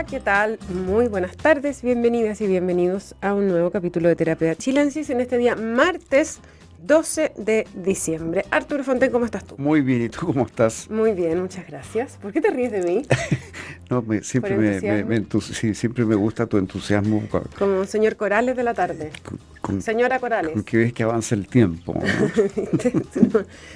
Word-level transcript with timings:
Hola, 0.00 0.08
¿qué 0.08 0.20
tal? 0.20 0.58
Muy 0.86 1.08
buenas 1.08 1.36
tardes, 1.36 1.82
bienvenidas 1.82 2.40
y 2.40 2.46
bienvenidos 2.46 3.14
a 3.20 3.34
un 3.34 3.48
nuevo 3.48 3.70
capítulo 3.70 4.08
de 4.08 4.16
Terapia 4.16 4.56
Chilensis 4.56 5.10
en 5.10 5.20
este 5.20 5.36
día 5.36 5.56
martes 5.56 6.40
12 6.82 7.32
de 7.36 7.66
diciembre. 7.74 8.46
Arturo 8.50 8.82
Fonten, 8.82 9.12
¿cómo 9.12 9.26
estás 9.26 9.44
tú? 9.44 9.56
Muy 9.58 9.82
bien, 9.82 10.00
¿y 10.00 10.08
tú 10.08 10.24
cómo 10.24 10.46
estás? 10.46 10.88
Muy 10.88 11.12
bien, 11.12 11.42
muchas 11.42 11.66
gracias. 11.66 12.16
¿Por 12.16 12.32
qué 12.32 12.40
te 12.40 12.48
ríes 12.48 12.72
de 12.72 12.82
mí? 12.82 13.02
no, 13.90 14.02
siempre, 14.22 14.56
me, 14.56 14.80
siempre 15.74 16.06
me 16.06 16.14
gusta 16.14 16.46
tu 16.46 16.56
entusiasmo. 16.56 17.22
Como 17.58 17.84
señor 17.84 18.16
Corales 18.16 18.56
de 18.56 18.62
la 18.62 18.72
tarde. 18.72 19.10
Señora 19.80 20.18
Corales. 20.18 20.54
Con 20.54 20.64
que 20.64 20.78
ves 20.78 20.92
que 20.94 21.02
avanza 21.02 21.34
el 21.34 21.46
tiempo. 21.46 21.92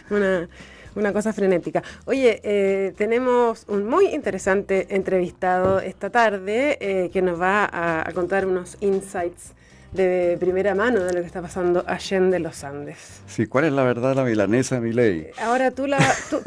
una, 0.08 0.48
una 0.94 1.12
cosa 1.12 1.32
frenética. 1.32 1.82
Oye, 2.06 2.40
eh, 2.42 2.92
tenemos 2.96 3.64
un 3.68 3.86
muy 3.86 4.06
interesante 4.06 4.94
entrevistado 4.94 5.80
esta 5.80 6.10
tarde 6.10 6.78
eh, 6.80 7.10
que 7.12 7.22
nos 7.22 7.40
va 7.40 7.68
a, 7.70 8.12
contar 8.12 8.46
unos 8.46 8.76
insights 8.80 9.52
de 9.92 10.36
primera 10.40 10.74
mano 10.74 11.04
de 11.04 11.12
lo 11.12 11.20
que 11.20 11.26
está 11.26 11.40
pasando 11.40 11.84
allende 11.86 12.40
los 12.40 12.64
Andes. 12.64 13.22
Sí, 13.26 13.46
¿cuál 13.46 13.64
es 13.64 13.72
la 13.72 13.84
verdad 13.84 14.14
la 14.16 14.24
milanesa, 14.24 14.80
ley? 14.80 15.28
Ahora 15.40 15.70
tú, 15.70 15.86
la, 15.86 15.98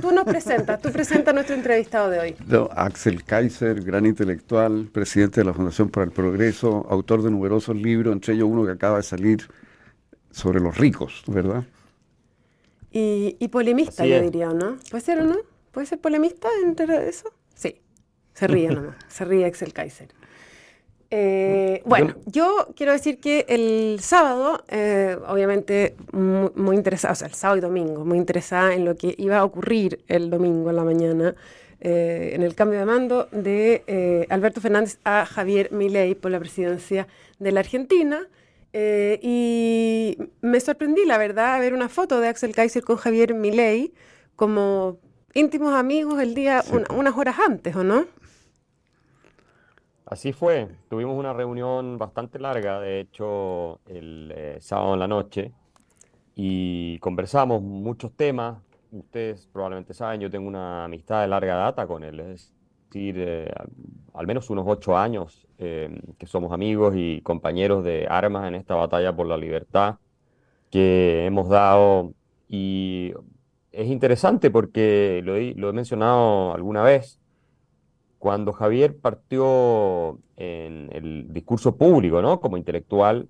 tú, 0.01 0.11
nos 0.11 0.25
presentas, 0.25 0.81
tú 0.81 0.91
presentas 0.91 1.29
a 1.29 1.33
nuestro 1.33 1.55
entrevistado 1.55 2.09
de 2.09 2.19
hoy. 2.19 2.35
Axel 2.75 3.23
Kaiser, 3.23 3.81
gran 3.81 4.05
intelectual, 4.05 4.89
presidente 4.91 5.41
de 5.41 5.45
la 5.45 5.53
Fundación 5.53 5.89
para 5.89 6.05
el 6.05 6.11
Progreso, 6.11 6.85
autor 6.89 7.23
de 7.23 7.31
numerosos 7.31 7.75
libros, 7.75 8.13
entre 8.13 8.33
ellos 8.33 8.49
uno 8.49 8.65
que 8.65 8.71
acaba 8.71 8.97
de 8.97 9.03
salir 9.03 9.47
sobre 10.31 10.59
los 10.59 10.77
ricos, 10.77 11.23
¿verdad? 11.27 11.63
Y, 12.99 13.47
polemista, 13.49 14.05
yo 14.05 14.21
diría, 14.21 14.49
¿no? 14.49 14.77
¿Puede 14.89 15.03
ser 15.03 15.19
o 15.19 15.23
no? 15.23 15.37
¿Puede 15.71 15.85
ser 15.85 15.99
polemista 15.99 16.47
entre 16.63 17.07
eso? 17.07 17.31
Sí. 17.53 17.79
Se 18.33 18.47
ríe 18.47 18.69
nomás. 18.75 18.95
Se 19.07 19.23
ríe 19.25 19.45
Axel 19.45 19.73
Kaiser. 19.73 20.09
Eh, 21.09 21.81
bueno, 21.85 22.15
yo 22.25 22.67
quiero 22.75 22.91
decir 22.91 23.19
que 23.19 23.45
el 23.47 23.99
sábado, 24.01 24.63
eh, 24.67 25.15
obviamente 25.27 25.95
muy, 26.11 26.49
muy, 26.55 26.75
interesada, 26.75 27.13
o 27.13 27.15
sea, 27.15 27.27
el 27.27 27.33
sábado 27.33 27.59
y 27.59 27.61
domingo, 27.61 28.03
muy 28.03 28.17
interesada 28.17 28.73
en 28.73 28.83
lo 28.83 28.95
que 28.95 29.15
iba 29.17 29.37
a 29.37 29.45
ocurrir 29.45 30.03
el 30.07 30.29
domingo 30.29 30.69
en 30.69 30.75
la 30.75 30.83
mañana, 30.83 31.35
eh, 31.79 32.31
en 32.33 32.43
el 32.43 32.55
cambio 32.55 32.79
de 32.79 32.85
mando 32.85 33.29
de 33.31 34.25
Alberto 34.29 34.59
Fernández 34.59 34.97
a 35.05 35.25
Javier 35.25 35.71
Milei 35.71 36.15
por 36.15 36.31
la 36.31 36.39
presidencia 36.39 37.07
de 37.39 37.51
la 37.51 37.61
Argentina. 37.61 38.27
Eh, 38.79 39.19
y 39.23 40.17
me 40.41 40.59
sorprendí, 40.59 41.03
la 41.03 41.17
verdad, 41.17 41.55
a 41.55 41.59
ver 41.59 41.73
una 41.73 41.89
foto 41.89 42.19
de 42.19 42.27
Axel 42.27 42.53
Kaiser 42.53 42.83
con 42.83 42.97
Javier 42.97 43.33
Milei 43.33 43.91
como 44.35 44.99
íntimos 45.33 45.73
amigos 45.73 46.21
el 46.21 46.35
día, 46.35 46.63
unas 46.91 47.17
horas 47.17 47.37
antes, 47.39 47.75
¿o 47.75 47.83
no? 47.83 48.05
Así 50.05 50.31
fue. 50.31 50.67
Tuvimos 50.89 51.17
una 51.17 51.33
reunión 51.33 51.97
bastante 51.97 52.37
larga, 52.37 52.79
de 52.79 52.99
hecho, 52.99 53.79
el 53.87 54.31
eh, 54.35 54.57
sábado 54.61 54.93
en 54.93 54.99
la 54.99 55.07
noche, 55.07 55.53
y 56.35 56.99
conversamos 56.99 57.63
muchos 57.63 58.15
temas. 58.15 58.59
Ustedes 58.91 59.47
probablemente 59.51 59.95
saben, 59.95 60.21
yo 60.21 60.29
tengo 60.29 60.47
una 60.47 60.83
amistad 60.83 61.21
de 61.21 61.29
larga 61.29 61.55
data 61.55 61.87
con 61.87 62.03
él, 62.03 62.19
es 62.19 62.53
eh, 62.93 63.51
al 64.13 64.27
menos 64.27 64.49
unos 64.49 64.65
ocho 64.67 64.97
años 64.97 65.47
Em, 65.59 65.99
que 66.19 66.27
somos 66.27 66.51
amigos 66.51 66.93
y 66.95 67.21
compañeros 67.21 67.83
de 67.83 68.05
armas 68.07 68.47
en 68.47 68.53
esta 68.53 68.75
batalla 68.75 69.15
por 69.15 69.25
la 69.25 69.37
libertad 69.37 69.95
que 70.69 71.25
hemos 71.25 71.49
dado. 71.49 72.13
Y 72.47 73.13
es 73.71 73.87
interesante 73.87 74.51
porque 74.51 75.21
lo 75.23 75.35
he, 75.35 75.73
mencionado 75.73 76.53
alguna 76.53 76.83
vez, 76.83 77.19
cuando 78.19 78.53
Javier 78.53 78.97
partió 78.97 80.19
en 80.35 80.89
el 80.91 81.33
discurso 81.33 81.75
público, 81.75 82.21
¿no? 82.21 82.39
Como 82.39 82.57
intelectual 82.57 83.27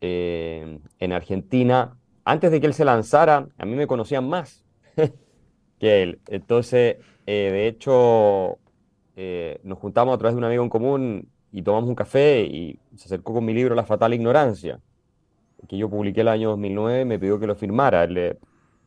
em, 0.00 0.80
en 0.98 1.12
Argentina, 1.12 1.96
antes 2.24 2.50
de 2.50 2.60
que 2.60 2.66
él 2.68 2.74
se 2.74 2.86
lanzara, 2.86 3.48
a 3.58 3.66
mí 3.66 3.74
me 3.74 3.86
conocían 3.86 4.26
más 4.28 4.64
que 5.78 6.02
él. 6.02 6.20
Entonces, 6.28 6.96
eh, 7.26 7.50
de 7.52 7.66
hecho, 7.68 8.58
eh, 9.16 9.60
nos 9.64 9.78
juntamos 9.78 10.14
a 10.14 10.18
través 10.18 10.34
de 10.34 10.38
un 10.38 10.44
amigo 10.44 10.62
en 10.62 10.68
común 10.68 11.28
y 11.52 11.62
tomamos 11.62 11.88
un 11.88 11.94
café 11.94 12.42
y 12.42 12.78
se 12.96 13.06
acercó 13.06 13.34
con 13.34 13.44
mi 13.44 13.52
libro 13.52 13.74
La 13.74 13.84
Fatal 13.84 14.14
Ignorancia, 14.14 14.80
que 15.68 15.76
yo 15.76 15.88
publiqué 15.88 16.22
el 16.22 16.28
año 16.28 16.50
2009, 16.50 17.04
me 17.04 17.18
pidió 17.18 17.38
que 17.38 17.46
lo 17.46 17.54
firmara. 17.54 18.06
Le 18.06 18.38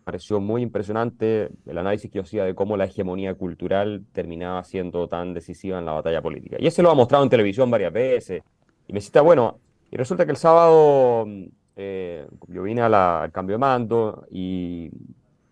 pareció 0.04 0.40
muy 0.40 0.62
impresionante 0.62 1.50
el 1.66 1.78
análisis 1.78 2.10
que 2.10 2.18
yo 2.18 2.24
hacía 2.24 2.46
de 2.46 2.56
cómo 2.56 2.78
la 2.78 2.86
hegemonía 2.86 3.36
cultural 3.36 4.04
terminaba 4.12 4.64
siendo 4.64 5.08
tan 5.08 5.34
decisiva 5.34 5.80
en 5.80 5.86
la 5.86 5.94
batalla 5.94 6.22
política. 6.22 6.58
Y 6.60 6.68
ese 6.68 6.82
lo 6.82 6.92
ha 6.92 6.96
mostrado 6.96 7.24
en 7.24 7.30
televisión 7.30 7.70
varias 7.70 7.94
veces. 7.94 8.44
Y 8.88 8.94
me 8.94 9.02
cita, 9.02 9.22
bueno, 9.22 9.60
y 9.92 9.98
resulta 9.98 10.26
que 10.26 10.32
el 10.32 10.38
sábado 10.38 11.26
eh, 11.76 12.28
yo 12.48 12.64
vine 12.64 12.82
al 12.82 13.32
cambio 13.32 13.56
de 13.56 13.60
mando 13.60 14.26
y 14.30 14.90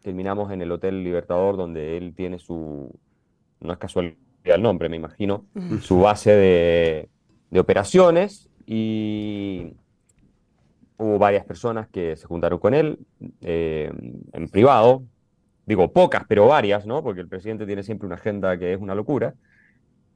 terminamos 0.02 0.52
en 0.52 0.62
el 0.62 0.72
Hotel 0.72 1.04
Libertador 1.04 1.58
donde 1.58 1.98
él 1.98 2.14
tiene 2.16 2.40
su, 2.40 2.92
no 3.60 3.74
es 3.74 3.80
casual 3.80 4.16
el 4.44 4.62
nombre, 4.62 4.90
me 4.90 4.96
imagino, 4.98 5.46
su 5.82 6.00
base 6.00 6.32
de, 6.32 7.60
operaciones 7.60 8.50
y 8.66 9.74
hubo 10.98 11.18
varias 11.18 11.46
personas 11.46 11.88
que 11.90 12.16
se 12.16 12.28
juntaron 12.28 12.60
con 12.60 12.74
él 12.74 13.00
eh, 13.42 13.92
en 14.32 14.48
privado, 14.50 15.04
digo 15.66 15.92
pocas, 15.92 16.24
pero 16.28 16.48
varias, 16.48 16.86
¿no? 16.86 17.04
Porque 17.04 17.22
el 17.22 17.28
presidente 17.28 17.66
tiene 17.66 17.84
siempre 17.84 18.06
una 18.06 18.16
agenda 18.16 18.58
que 18.58 18.74
es 18.74 18.80
una 18.80 18.96
locura. 18.96 19.34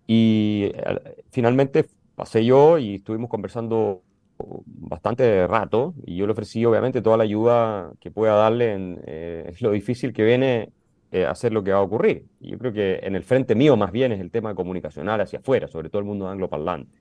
Y 0.07 0.71
eh, 0.73 1.23
finalmente 1.31 1.85
pasé 2.15 2.45
yo 2.45 2.77
y 2.77 2.95
estuvimos 2.95 3.29
conversando 3.29 4.01
bastante 4.37 5.47
rato 5.47 5.93
y 6.05 6.17
yo 6.17 6.25
le 6.25 6.33
ofrecí 6.33 6.65
obviamente 6.65 7.01
toda 7.01 7.17
la 7.17 7.23
ayuda 7.23 7.91
que 7.99 8.11
pueda 8.11 8.35
darle 8.35 8.73
en 8.73 9.01
eh, 9.05 9.53
lo 9.61 9.71
difícil 9.71 10.13
que 10.13 10.23
viene 10.23 10.71
eh, 11.15 11.25
hacer 11.25 11.53
lo 11.53 11.63
que 11.63 11.71
va 11.71 11.77
a 11.77 11.81
ocurrir. 11.81 12.25
Y 12.41 12.49
yo 12.49 12.57
creo 12.57 12.73
que 12.73 12.99
en 13.01 13.15
el 13.15 13.23
frente 13.23 13.55
mío 13.55 13.77
más 13.77 13.93
bien 13.93 14.11
es 14.11 14.19
el 14.19 14.31
tema 14.31 14.53
comunicacional 14.53 15.21
hacia 15.21 15.39
afuera, 15.39 15.69
sobre 15.69 15.87
todo 15.87 15.99
el 15.99 16.05
mundo 16.05 16.27
angloparlante, 16.27 16.99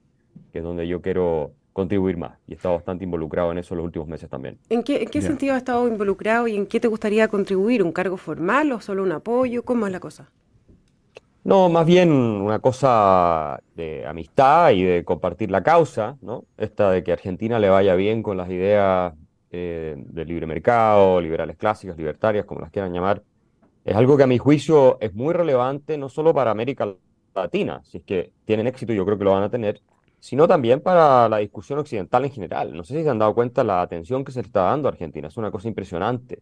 que 0.52 0.58
es 0.58 0.64
donde 0.64 0.86
yo 0.86 1.02
quiero 1.02 1.50
contribuir 1.72 2.16
más. 2.16 2.38
Y 2.46 2.52
he 2.52 2.54
estado 2.54 2.76
bastante 2.76 3.02
involucrado 3.02 3.50
en 3.50 3.58
eso 3.58 3.74
los 3.74 3.84
últimos 3.84 4.06
meses 4.06 4.30
también. 4.30 4.56
¿En 4.68 4.84
qué, 4.84 5.08
sentido 5.20 5.54
has 5.54 5.58
estado 5.58 5.88
involucrado 5.88 6.46
y 6.46 6.54
en 6.54 6.66
qué 6.66 6.78
te 6.78 6.86
gustaría 6.86 7.26
contribuir? 7.26 7.82
¿Un 7.82 7.90
cargo 7.90 8.16
formal 8.16 8.70
o 8.70 8.80
solo 8.80 9.02
un 9.02 9.10
apoyo? 9.10 9.64
¿Cómo 9.64 9.84
es 9.88 9.92
la 9.92 9.98
cosa? 9.98 10.30
No, 11.42 11.68
más 11.68 11.84
bien 11.84 12.12
una 12.12 12.60
cosa 12.60 13.58
de 13.74 14.06
amistad 14.06 14.70
y 14.70 14.84
de 14.84 15.04
compartir 15.04 15.50
la 15.50 15.64
causa, 15.64 16.16
¿no? 16.22 16.44
Esta 16.56 16.92
de 16.92 17.02
que 17.02 17.10
Argentina 17.10 17.58
le 17.58 17.68
vaya 17.68 17.96
bien 17.96 18.22
con 18.22 18.36
las 18.36 18.48
ideas 18.48 19.12
eh, 19.50 19.96
del 19.98 20.28
libre 20.28 20.46
mercado, 20.46 21.20
liberales 21.20 21.56
clásicas, 21.56 21.96
libertarias, 21.96 22.44
como 22.44 22.60
las 22.60 22.70
quieran 22.70 22.92
llamar, 22.92 23.20
es 23.84 23.94
algo 23.94 24.16
que 24.16 24.22
a 24.22 24.26
mi 24.26 24.38
juicio 24.38 24.98
es 25.00 25.14
muy 25.14 25.34
relevante 25.34 25.98
no 25.98 26.08
solo 26.08 26.32
para 26.32 26.50
América 26.50 26.94
Latina, 27.34 27.82
si 27.84 27.98
es 27.98 28.04
que 28.04 28.32
tienen 28.44 28.66
éxito, 28.66 28.92
yo 28.92 29.04
creo 29.04 29.18
que 29.18 29.24
lo 29.24 29.32
van 29.32 29.42
a 29.42 29.50
tener, 29.50 29.82
sino 30.20 30.48
también 30.48 30.80
para 30.80 31.28
la 31.28 31.38
discusión 31.38 31.78
occidental 31.78 32.24
en 32.24 32.30
general. 32.30 32.74
No 32.74 32.84
sé 32.84 32.96
si 32.96 33.02
se 33.02 33.10
han 33.10 33.18
dado 33.18 33.34
cuenta 33.34 33.62
la 33.62 33.82
atención 33.82 34.24
que 34.24 34.32
se 34.32 34.40
le 34.40 34.46
está 34.46 34.62
dando 34.62 34.88
a 34.88 34.92
Argentina, 34.92 35.28
es 35.28 35.36
una 35.36 35.50
cosa 35.50 35.68
impresionante. 35.68 36.40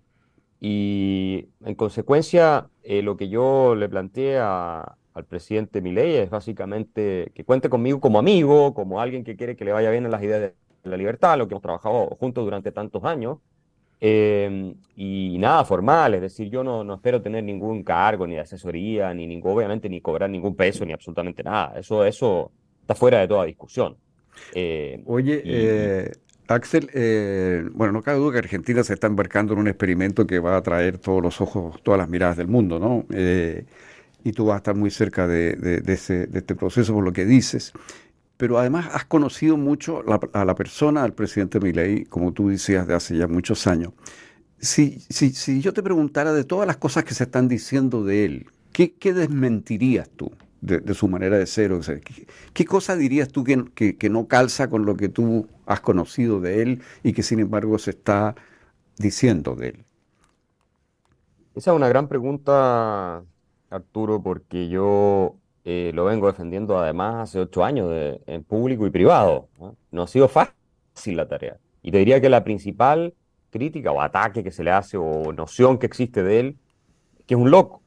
Y 0.60 1.48
en 1.64 1.74
consecuencia, 1.74 2.68
eh, 2.84 3.02
lo 3.02 3.16
que 3.16 3.28
yo 3.28 3.74
le 3.74 3.88
planteé 3.88 4.38
al 4.38 5.24
presidente 5.28 5.80
Milei 5.82 6.14
es 6.16 6.30
básicamente 6.30 7.32
que 7.34 7.44
cuente 7.44 7.68
conmigo 7.68 7.98
como 8.00 8.20
amigo, 8.20 8.72
como 8.72 9.00
alguien 9.00 9.24
que 9.24 9.34
quiere 9.36 9.56
que 9.56 9.64
le 9.64 9.72
vaya 9.72 9.90
bien 9.90 10.04
en 10.04 10.12
las 10.12 10.22
ideas 10.22 10.40
de 10.40 10.54
la 10.84 10.96
libertad, 10.96 11.36
lo 11.36 11.48
que 11.48 11.54
hemos 11.54 11.62
trabajado 11.62 12.06
juntos 12.20 12.44
durante 12.44 12.70
tantos 12.70 13.02
años, 13.02 13.38
Em, 14.04 14.74
y 14.96 15.36
nada 15.38 15.64
formal, 15.64 16.14
es 16.14 16.22
decir, 16.22 16.50
yo 16.50 16.64
no, 16.64 16.82
no, 16.82 16.94
espero 16.96 17.22
tener 17.22 17.44
ningún 17.44 17.84
cargo, 17.84 18.26
ni 18.26 18.34
de 18.34 18.40
asesoría, 18.40 19.14
ni 19.14 19.28
ningún, 19.28 19.52
obviamente 19.52 19.88
ni 19.88 20.00
cobrar 20.00 20.28
ningún 20.28 20.56
peso, 20.56 20.84
ni 20.84 20.92
absolutamente 20.92 21.44
nada. 21.44 21.78
Eso, 21.78 22.04
eso 22.04 22.50
está 22.80 22.96
fuera 22.96 23.20
de 23.20 23.28
toda 23.28 23.44
discusión. 23.44 23.96
Eh, 24.56 25.00
Oye, 25.06 25.40
eh, 25.44 26.10
Axel, 26.48 26.90
eh, 26.94 27.62
bueno, 27.74 27.92
no 27.92 28.02
cabe 28.02 28.18
duda 28.18 28.32
que 28.32 28.38
Argentina 28.38 28.82
se 28.82 28.94
está 28.94 29.06
embarcando 29.06 29.52
en 29.52 29.60
un 29.60 29.68
experimento 29.68 30.26
que 30.26 30.40
va 30.40 30.54
a 30.54 30.56
atraer 30.56 30.98
todos 30.98 31.22
los 31.22 31.40
ojos, 31.40 31.80
todas 31.84 31.98
las 31.98 32.08
miradas 32.08 32.36
del 32.36 32.48
mundo, 32.48 32.80
¿no? 32.80 33.06
y 34.24 34.32
tú 34.32 34.46
vas 34.46 34.54
a 34.54 34.58
estar 34.58 34.74
muy 34.74 34.90
cerca 34.90 35.28
de, 35.28 35.54
de, 35.54 35.92
ese, 35.92 36.26
de 36.26 36.40
este 36.40 36.54
proceso 36.56 36.94
por 36.94 37.04
lo 37.04 37.12
que 37.12 37.24
dices 37.24 37.72
pero 38.42 38.58
además 38.58 38.88
has 38.92 39.04
conocido 39.04 39.56
mucho 39.56 40.02
a 40.32 40.44
la 40.44 40.54
persona 40.56 41.02
del 41.02 41.12
presidente 41.12 41.60
Milei, 41.60 42.06
como 42.06 42.32
tú 42.32 42.48
decías, 42.48 42.88
de 42.88 42.94
hace 42.94 43.16
ya 43.16 43.28
muchos 43.28 43.68
años. 43.68 43.92
Si, 44.58 44.98
si, 45.10 45.30
si 45.30 45.60
yo 45.60 45.72
te 45.72 45.80
preguntara 45.80 46.32
de 46.32 46.42
todas 46.42 46.66
las 46.66 46.76
cosas 46.76 47.04
que 47.04 47.14
se 47.14 47.22
están 47.22 47.46
diciendo 47.46 48.02
de 48.02 48.24
él, 48.24 48.46
¿qué, 48.72 48.94
qué 48.94 49.14
desmentirías 49.14 50.10
tú 50.10 50.32
de, 50.60 50.92
su 50.92 51.06
manera 51.06 51.38
de 51.38 51.46
ser? 51.46 51.70
O 51.70 51.84
sea, 51.84 52.00
¿qué, 52.52 52.64
cosa 52.64 52.96
dirías 52.96 53.28
tú 53.28 53.44
que, 53.44 53.96
que, 53.96 54.10
no 54.10 54.26
calza 54.26 54.68
con 54.68 54.86
lo 54.86 54.96
que 54.96 55.08
tú 55.08 55.46
has 55.64 55.80
conocido 55.80 56.40
de 56.40 56.62
él 56.62 56.82
y 57.04 57.12
que 57.12 57.22
sin 57.22 57.38
embargo 57.38 57.78
se 57.78 57.90
está 57.90 58.34
diciendo 58.98 59.54
de 59.54 59.68
él? 59.68 59.84
Esa 61.54 61.70
es 61.70 61.76
una 61.76 61.88
gran 61.88 62.08
pregunta, 62.08 63.22
Arturo, 63.70 64.20
porque 64.20 64.68
yo 64.68 65.36
eh, 65.64 65.92
lo 65.94 66.04
vengo 66.04 66.26
defendiendo 66.26 66.78
además 66.78 67.30
hace 67.30 67.40
ocho 67.40 67.64
años 67.64 67.90
en 68.26 68.44
público 68.44 68.86
y 68.86 68.90
privado. 68.90 69.48
¿no? 69.90 70.02
ha 70.02 70.06
sido 70.06 70.28
fácil 70.28 71.16
la 71.16 71.28
tarea. 71.28 71.58
Y 71.82 71.90
te 71.90 71.98
diría 71.98 72.20
que 72.20 72.28
la 72.28 72.44
principal 72.44 73.14
crítica 73.50 73.92
o 73.92 74.00
ataque 74.00 74.42
que 74.42 74.50
se 74.50 74.64
le 74.64 74.70
hace 74.70 74.96
o 74.96 75.32
noción 75.32 75.78
que 75.78 75.86
existe 75.86 76.22
de 76.22 76.40
él, 76.40 76.56
que 77.26 77.34
es 77.34 77.40
un 77.40 77.50
loco, 77.50 77.82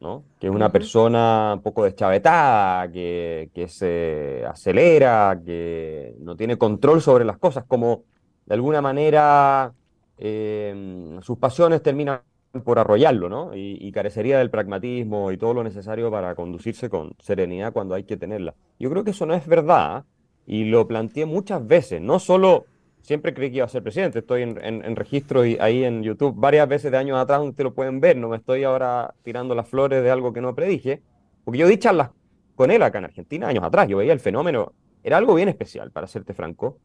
¿no? 0.00 0.22
que 0.38 0.46
es 0.46 0.52
una 0.52 0.70
persona 0.70 1.52
un 1.54 1.62
poco 1.62 1.84
deschavetada, 1.84 2.90
que, 2.90 3.50
que 3.54 3.68
se 3.68 4.44
acelera, 4.46 5.38
que 5.44 6.14
no 6.20 6.36
tiene 6.36 6.56
control 6.56 7.02
sobre 7.02 7.24
las 7.24 7.38
cosas, 7.38 7.64
como 7.64 8.04
de 8.46 8.54
alguna 8.54 8.80
manera 8.80 9.72
eh, 10.18 11.18
sus 11.22 11.38
pasiones 11.38 11.82
terminan 11.82 12.20
por 12.64 12.78
arrollarlo, 12.78 13.28
¿no? 13.28 13.50
Y, 13.54 13.90
carecería 13.92 14.38
del 14.38 14.50
pragmatismo 14.50 15.32
y 15.32 15.36
todo 15.36 15.54
lo 15.54 15.64
necesario 15.64 16.10
para 16.10 16.34
conducirse 16.34 16.88
con 16.88 17.12
serenidad 17.18 17.72
cuando 17.72 17.94
hay 17.94 18.04
que 18.04 18.16
tenerla. 18.16 18.54
Yo 18.78 18.90
creo 18.90 19.04
que 19.04 19.10
eso 19.10 19.26
no 19.26 19.34
es 19.34 19.46
verdad 19.46 20.04
y 20.46 20.64
lo 20.64 20.86
planteé 20.86 21.26
muchas 21.26 21.66
veces, 21.66 22.00
no 22.00 22.18
solo 22.18 22.66
siempre 23.02 23.34
creí 23.34 23.50
que 23.50 23.56
iba 23.56 23.66
a 23.66 23.68
ser 23.68 23.82
presidente, 23.82 24.20
estoy 24.20 24.42
en, 24.42 24.96
registro 24.96 25.44
y 25.44 25.56
ahí 25.60 25.84
en 25.84 26.02
YouTube 26.02 26.34
varias 26.36 26.68
veces 26.68 26.90
de 26.90 26.98
años 26.98 27.18
atrás, 27.18 27.40
ustedes 27.40 27.64
lo 27.64 27.74
pueden 27.74 28.00
ver, 28.00 28.16
no 28.16 28.28
me 28.28 28.36
estoy 28.36 28.64
ahora 28.64 29.14
tirando 29.22 29.54
las 29.54 29.68
flores 29.68 30.02
de 30.02 30.10
algo 30.10 30.32
que 30.32 30.40
no 30.40 30.54
predije, 30.54 31.02
porque 31.44 31.58
yo 31.58 31.68
di 31.68 31.78
charlas 31.78 32.10
con 32.54 32.70
él 32.70 32.82
acá 32.82 32.98
en 32.98 33.04
Argentina 33.04 33.48
años 33.48 33.64
atrás, 33.64 33.88
yo 33.88 33.98
veía 33.98 34.12
el 34.12 34.20
fenómeno, 34.20 34.72
era 35.02 35.16
algo 35.16 35.34
bien 35.34 35.48
especial, 35.48 35.90
para 35.90 36.06
serte 36.06 36.34
franco, 36.34 36.78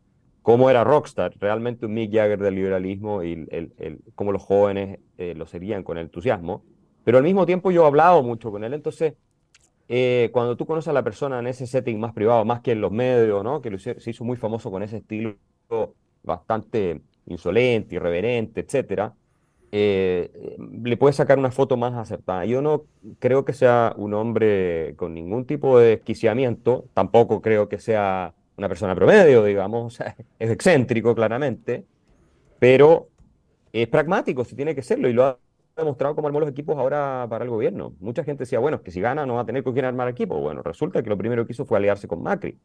cómo 0.43 0.69
era 0.69 0.83
Rockstar, 0.83 1.33
realmente 1.39 1.87
un 1.87 1.93
Mick 1.93 2.13
Jagger 2.13 2.37
del 2.37 2.55
liberalismo 2.55 3.23
y 3.23 3.47
el, 3.49 4.01
cómo 4.13 4.31
los 4.31 4.43
jóvenes 4.43 4.99
eh, 5.17 5.33
lo 5.35 5.47
serían 5.47 5.83
con 5.83 5.97
entusiasmo. 5.97 6.63
Pero 7.03 7.17
al 7.17 7.23
mismo 7.23 7.45
tiempo 7.45 7.71
yo 7.71 7.83
he 7.83 7.87
hablado 7.87 8.21
mucho 8.21 8.51
con 8.51 8.63
él, 8.63 8.73
entonces 8.73 9.15
eh, 9.87 10.29
cuando 10.31 10.55
tú 10.55 10.65
conoces 10.65 10.89
a 10.89 10.93
la 10.93 11.03
persona 11.03 11.39
en 11.39 11.47
ese 11.47 11.65
setting 11.65 11.99
más 11.99 12.13
privado, 12.13 12.45
más 12.45 12.61
que 12.61 12.73
en 12.73 12.81
los 12.81 12.91
medios, 12.91 13.43
¿no? 13.43 13.61
que 13.61 13.77
se 13.79 14.09
hizo 14.09 14.23
muy 14.23 14.37
famoso 14.37 14.69
con 14.69 14.83
ese 14.83 14.97
estilo 14.97 15.35
bastante 16.23 17.01
insolente, 17.25 17.95
irreverente, 17.95 18.61
etcétera, 18.61 19.13
eh, 19.71 20.57
le 20.83 20.97
puedes 20.97 21.15
sacar 21.15 21.39
una 21.39 21.51
foto 21.51 21.77
más 21.77 21.93
acertada. 21.93 22.45
Yo 22.45 22.61
no 22.61 22.83
creo 23.19 23.45
que 23.45 23.53
sea 23.53 23.93
un 23.97 24.13
hombre 24.13 24.93
con 24.97 25.13
ningún 25.13 25.45
tipo 25.45 25.79
de 25.79 25.87
desquiciamiento, 25.87 26.85
tampoco 26.93 27.41
creo 27.41 27.69
que 27.69 27.79
sea 27.79 28.33
una 28.57 28.67
persona 28.67 28.95
promedio, 28.95 29.43
digamos, 29.43 29.99
es 30.39 30.49
excéntrico 30.49 31.15
claramente, 31.15 31.85
pero 32.59 33.07
es 33.71 33.87
pragmático, 33.87 34.45
si 34.45 34.55
tiene 34.55 34.75
que 34.75 34.81
serlo, 34.81 35.09
y 35.09 35.13
lo 35.13 35.25
ha 35.25 35.37
demostrado 35.75 36.15
como 36.15 36.27
armó 36.27 36.39
los 36.39 36.49
equipos 36.49 36.77
ahora 36.77 37.25
para 37.29 37.43
el 37.43 37.49
gobierno. 37.49 37.93
Mucha 37.99 38.23
gente 38.23 38.43
decía, 38.43 38.59
bueno, 38.59 38.77
es 38.77 38.83
que 38.83 38.91
si 38.91 39.01
gana 39.01 39.25
no 39.25 39.35
va 39.35 39.41
a 39.41 39.45
tener 39.45 39.63
con 39.63 39.73
quién 39.73 39.85
armar 39.85 40.07
equipo. 40.07 40.39
Bueno, 40.39 40.61
resulta 40.61 41.01
que 41.01 41.09
lo 41.09 41.17
primero 41.17 41.45
que 41.45 41.53
hizo 41.53 41.65
fue 41.65 41.79
aliarse 41.79 42.07
con 42.07 42.21
Macri. 42.21 42.57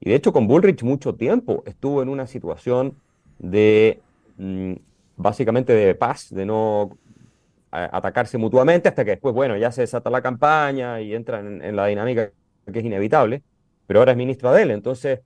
Y 0.00 0.10
de 0.10 0.16
hecho 0.16 0.32
con 0.32 0.46
Bullrich 0.46 0.82
mucho 0.82 1.14
tiempo 1.14 1.62
estuvo 1.66 2.02
en 2.02 2.08
una 2.08 2.26
situación 2.26 2.96
de, 3.38 4.00
mm, 4.36 4.72
básicamente 5.16 5.72
de 5.72 5.94
paz, 5.94 6.28
de 6.30 6.44
no 6.44 6.98
atacarse 7.70 8.38
mutuamente, 8.38 8.88
hasta 8.88 9.04
que 9.04 9.12
después, 9.12 9.34
bueno, 9.34 9.56
ya 9.56 9.70
se 9.70 9.82
desata 9.82 10.08
la 10.08 10.22
campaña 10.22 11.00
y 11.00 11.14
entra 11.14 11.40
en, 11.40 11.76
la 11.76 11.86
dinámica 11.86 12.30
que 12.72 12.78
es 12.78 12.84
inevitable, 12.84 13.42
pero 13.86 14.00
ahora 14.00 14.12
es 14.12 14.18
ministro 14.18 14.52
de 14.52 14.62
él, 14.62 14.70
entonces 14.70 15.20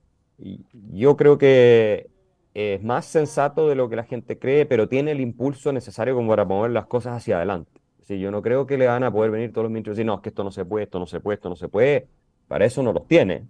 yo 0.93 1.17
creo 1.17 1.39
que 1.39 2.09
es 2.55 2.83
más 2.83 3.07
sensato 3.07 3.69
de 3.69 3.75
lo 3.75 3.89
que 3.89 3.97
la 3.97 4.05
gente 4.05 4.39
cree, 4.39 4.67
pero 4.67 4.89
tiene 4.89 5.13
el 5.13 5.21
impulso 5.21 5.73
necesario 5.73 6.15
como 6.15 6.29
para 6.31 6.45
mover 6.45 6.73
las 6.73 6.87
cosas 6.87 7.17
hacia 7.17 7.37
adelante. 7.37 7.81
Si 8.03 8.19
yo 8.19 8.31
no 8.31 8.43
creo 8.43 8.67
que 8.67 8.77
le 8.77 8.87
van 8.87 9.05
a 9.05 9.13
poder 9.13 9.31
venir 9.31 9.53
todos 9.53 9.65
los 9.65 9.71
ministros 9.71 9.95
y 9.95 9.97
decir, 9.99 10.07
no, 10.07 10.15
es 10.15 10.21
que 10.21 10.31
esto 10.31 10.43
no 10.43 10.51
se 10.51 10.65
puede, 10.65 10.85
esto 10.85 10.99
no 10.99 11.07
se 11.07 11.21
puede, 11.21 11.37
esto 11.37 11.49
no 11.49 11.57
se 11.57 11.69
puede. 11.69 12.09
Para 12.49 12.65
eso 12.65 12.83
no 12.83 12.93
los 12.93 13.07
tiene. 13.07 13.47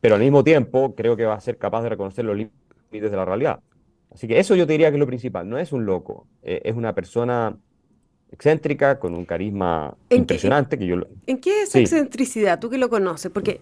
Pero 0.00 0.14
al 0.14 0.20
mismo 0.22 0.42
tiempo 0.42 0.94
creo 0.94 1.16
que 1.16 1.26
va 1.26 1.34
a 1.34 1.40
ser 1.40 1.58
capaz 1.58 1.82
de 1.82 1.90
reconocer 1.90 2.24
los 2.24 2.36
límites 2.36 3.10
de 3.10 3.16
la 3.16 3.24
realidad. 3.24 3.60
Así 4.10 4.26
que 4.26 4.38
eso 4.38 4.54
yo 4.54 4.66
te 4.66 4.72
diría 4.72 4.88
que 4.88 4.96
es 4.96 5.00
lo 5.00 5.06
principal. 5.06 5.48
No 5.48 5.58
es 5.58 5.72
un 5.72 5.84
loco, 5.84 6.26
eh, 6.42 6.62
es 6.64 6.74
una 6.74 6.94
persona 6.94 7.56
excéntrica, 8.32 8.98
con 8.98 9.14
un 9.14 9.24
carisma 9.24 9.96
impresionante. 10.08 10.78
que 10.78 10.86
yo 10.86 10.96
¿En 11.26 11.38
qué 11.38 11.62
es 11.62 11.74
excentricidad? 11.74 12.60
Tú 12.60 12.70
que 12.70 12.78
lo 12.78 12.88
conoces, 12.88 13.30
porque 13.30 13.60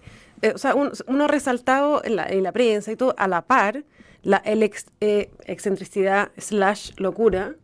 o 0.53 0.57
sea, 0.57 0.75
uno 0.75 1.23
ha 1.23 1.27
resaltado 1.27 2.01
en 2.03 2.15
la, 2.15 2.51
prensa 2.51 2.91
y 2.91 2.95
todo, 2.95 3.15
a 3.17 3.27
la 3.27 3.41
par, 3.41 3.83
la 4.21 4.37
el 4.37 4.63
eh, 5.01 5.31
excentricidad 5.45 6.31
slash 6.37 6.91
locura, 6.97 7.55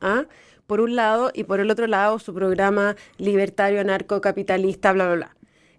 ¿ah? 0.00 0.24
por 0.66 0.80
un 0.80 0.96
lado, 0.96 1.30
y 1.34 1.44
por 1.44 1.60
el 1.60 1.70
otro 1.70 1.86
lado 1.86 2.18
su 2.18 2.34
programa 2.34 2.96
libertario, 3.18 3.80
anarcocapitalista, 3.80 4.92
bla, 4.92 5.06
bla, 5.06 5.14
bla. 5.14 5.36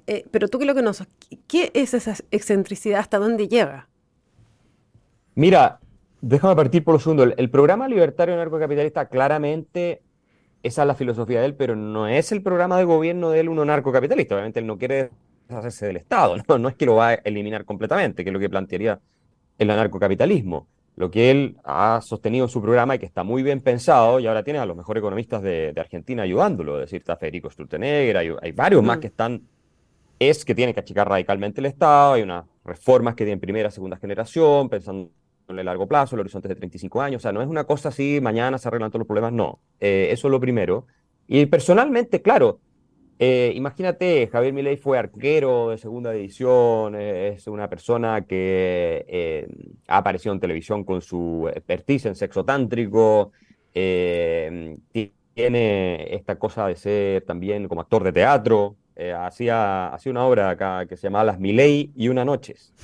Eh, 0.08 0.26
pero 0.32 0.48
tú 0.48 0.60
que 0.60 0.66
lo 0.66 0.76
conoces, 0.76 1.08
¿qué 1.48 1.72
es 1.74 1.94
esa 1.94 2.16
excentricidad? 2.32 3.00
¿Hasta 3.00 3.18
dónde 3.18 3.48
llega? 3.48 3.88
Mira, 5.34 5.80
déjame 6.22 6.56
partir 6.56 6.84
por 6.84 6.94
lo 6.94 7.00
segundo. 7.00 7.24
el 7.24 7.50
programa 7.50 7.88
libertario 7.88 8.36
anarcocapitalista 8.36 9.08
claramente 9.08 10.02
esa 10.66 10.82
es 10.82 10.88
la 10.88 10.96
filosofía 10.96 11.42
de 11.42 11.46
él, 11.46 11.54
pero 11.54 11.76
no 11.76 12.08
es 12.08 12.32
el 12.32 12.42
programa 12.42 12.80
de 12.80 12.86
gobierno 12.86 13.30
de 13.30 13.40
él 13.40 13.50
uno 13.50 13.66
narcocapitalista. 13.66 14.34
Obviamente 14.34 14.60
él 14.60 14.66
no 14.66 14.80
quiere 14.80 15.12
hacerse 15.50 15.88
del 15.88 15.98
Estado, 15.98 16.36
¿no? 16.48 16.58
no 16.58 16.70
es 16.70 16.76
que 16.76 16.86
lo 16.86 16.96
va 16.96 17.10
a 17.10 17.14
eliminar 17.16 17.66
completamente, 17.66 18.24
que 18.24 18.30
es 18.30 18.34
lo 18.34 18.40
que 18.40 18.50
plantearía 18.50 19.00
el 19.58 19.70
anarcocapitalismo. 19.70 20.68
Lo 20.98 21.12
que 21.12 21.30
él 21.30 21.58
ha 21.66 22.00
sostenido 22.02 22.46
en 22.46 22.50
su 22.50 22.62
programa 22.62 22.96
y 22.96 23.00
que 23.00 23.06
está 23.06 23.24
muy 23.24 23.44
bien 23.44 23.60
pensado, 23.60 24.20
y 24.20 24.28
ahora 24.28 24.44
tiene 24.44 24.60
a 24.60 24.66
los 24.66 24.78
mejores 24.78 25.02
economistas 25.02 25.42
de, 25.42 25.74
Argentina 25.78 26.24
ayudándolo, 26.24 26.76
es 26.76 26.86
decir, 26.86 27.02
está 27.02 27.18
Federico 27.18 27.50
Sturtenegger, 27.50 28.16
hay, 28.16 28.34
hay 28.42 28.52
varios 28.54 28.82
más 28.82 29.00
que 29.00 29.08
están, 29.08 29.42
es 30.20 30.46
que 30.46 30.56
tiene 30.56 30.74
que 30.74 30.80
achicar 30.80 31.10
radicalmente 31.10 31.60
el 31.60 31.66
Estado, 31.66 32.14
hay 32.14 32.22
unas 32.22 32.46
reformas 32.64 33.16
que 33.16 33.26
tienen 33.26 33.42
primera, 33.42 33.70
segunda 33.72 33.98
generación, 33.98 34.70
pensando 34.70 35.10
en 35.50 35.60
el 35.60 35.66
largo 35.66 35.86
plazo, 35.86 36.16
el 36.16 36.22
horizonte 36.22 36.48
de 36.48 36.56
35 36.56 37.02
años, 37.02 37.22
o 37.22 37.24
sea, 37.24 37.34
no 37.34 37.42
es 37.42 37.48
una 37.48 37.66
cosa 37.66 37.90
así, 37.90 38.20
mañana 38.22 38.58
se 38.58 38.70
arreglan 38.70 38.90
todos 38.90 39.02
los 39.02 39.08
problemas, 39.08 39.34
no, 39.34 39.60
eh, 39.82 40.08
eso 40.12 40.28
es 40.30 40.32
lo 40.32 40.40
primero. 40.40 40.88
Y 41.28 41.46
personalmente, 41.48 42.22
claro, 42.22 42.60
eh, 43.20 43.54
imagínate, 43.56 44.28
Javier 44.32 44.54
Milei 44.54 44.78
fue 44.78 44.98
arquero 44.98 45.70
de 45.70 45.78
segunda 45.78 46.12
división, 46.12 46.96
eh, 46.96 47.34
es 47.36 47.48
una 47.48 47.70
persona 47.70 48.26
que 48.26 49.48
ha 49.88 49.98
aparecido 49.98 50.34
en 50.34 50.40
televisión 50.40 50.84
con 50.84 51.02
su 51.02 51.50
expertise 51.54 52.08
en 52.08 52.16
sexo 52.16 52.44
tántrico, 52.44 53.32
tiene 53.74 56.16
esta 56.16 56.40
cosa 56.40 56.68
de 56.68 56.76
ser 56.76 57.22
también 57.24 57.68
como 57.68 57.82
actor 57.82 58.04
de 58.04 58.14
teatro, 58.14 58.78
eh, 58.98 59.12
hacía, 59.12 59.88
hacía 59.88 60.12
una 60.14 60.24
obra 60.24 60.52
acá 60.52 60.86
que 60.86 60.96
se 60.96 61.04
llamaba 61.04 61.26
Las 61.26 61.40
Miley 61.40 61.92
y 61.96 62.08
una 62.08 62.24
noches. 62.24 62.74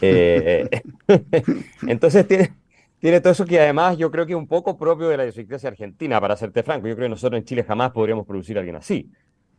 Eh, 0.00 0.68
entonces 1.88 2.28
tiene, 2.28 2.52
tiene 3.00 3.20
todo 3.20 3.32
eso 3.32 3.44
que 3.44 3.58
además 3.58 3.98
yo 3.98 4.12
creo 4.12 4.26
que 4.26 4.32
es 4.32 4.38
un 4.38 4.46
poco 4.46 4.78
propio 4.78 5.08
de 5.08 5.16
la 5.16 5.24
idiosincrasia 5.24 5.70
argentina, 5.70 6.20
para 6.20 6.36
serte 6.36 6.62
franco. 6.62 6.86
Yo 6.86 6.94
creo 6.94 7.06
que 7.06 7.10
nosotros 7.10 7.38
en 7.38 7.44
Chile 7.44 7.64
jamás 7.64 7.90
podríamos 7.90 8.26
producir 8.26 8.56
a 8.56 8.60
alguien 8.60 8.76
así. 8.76 9.10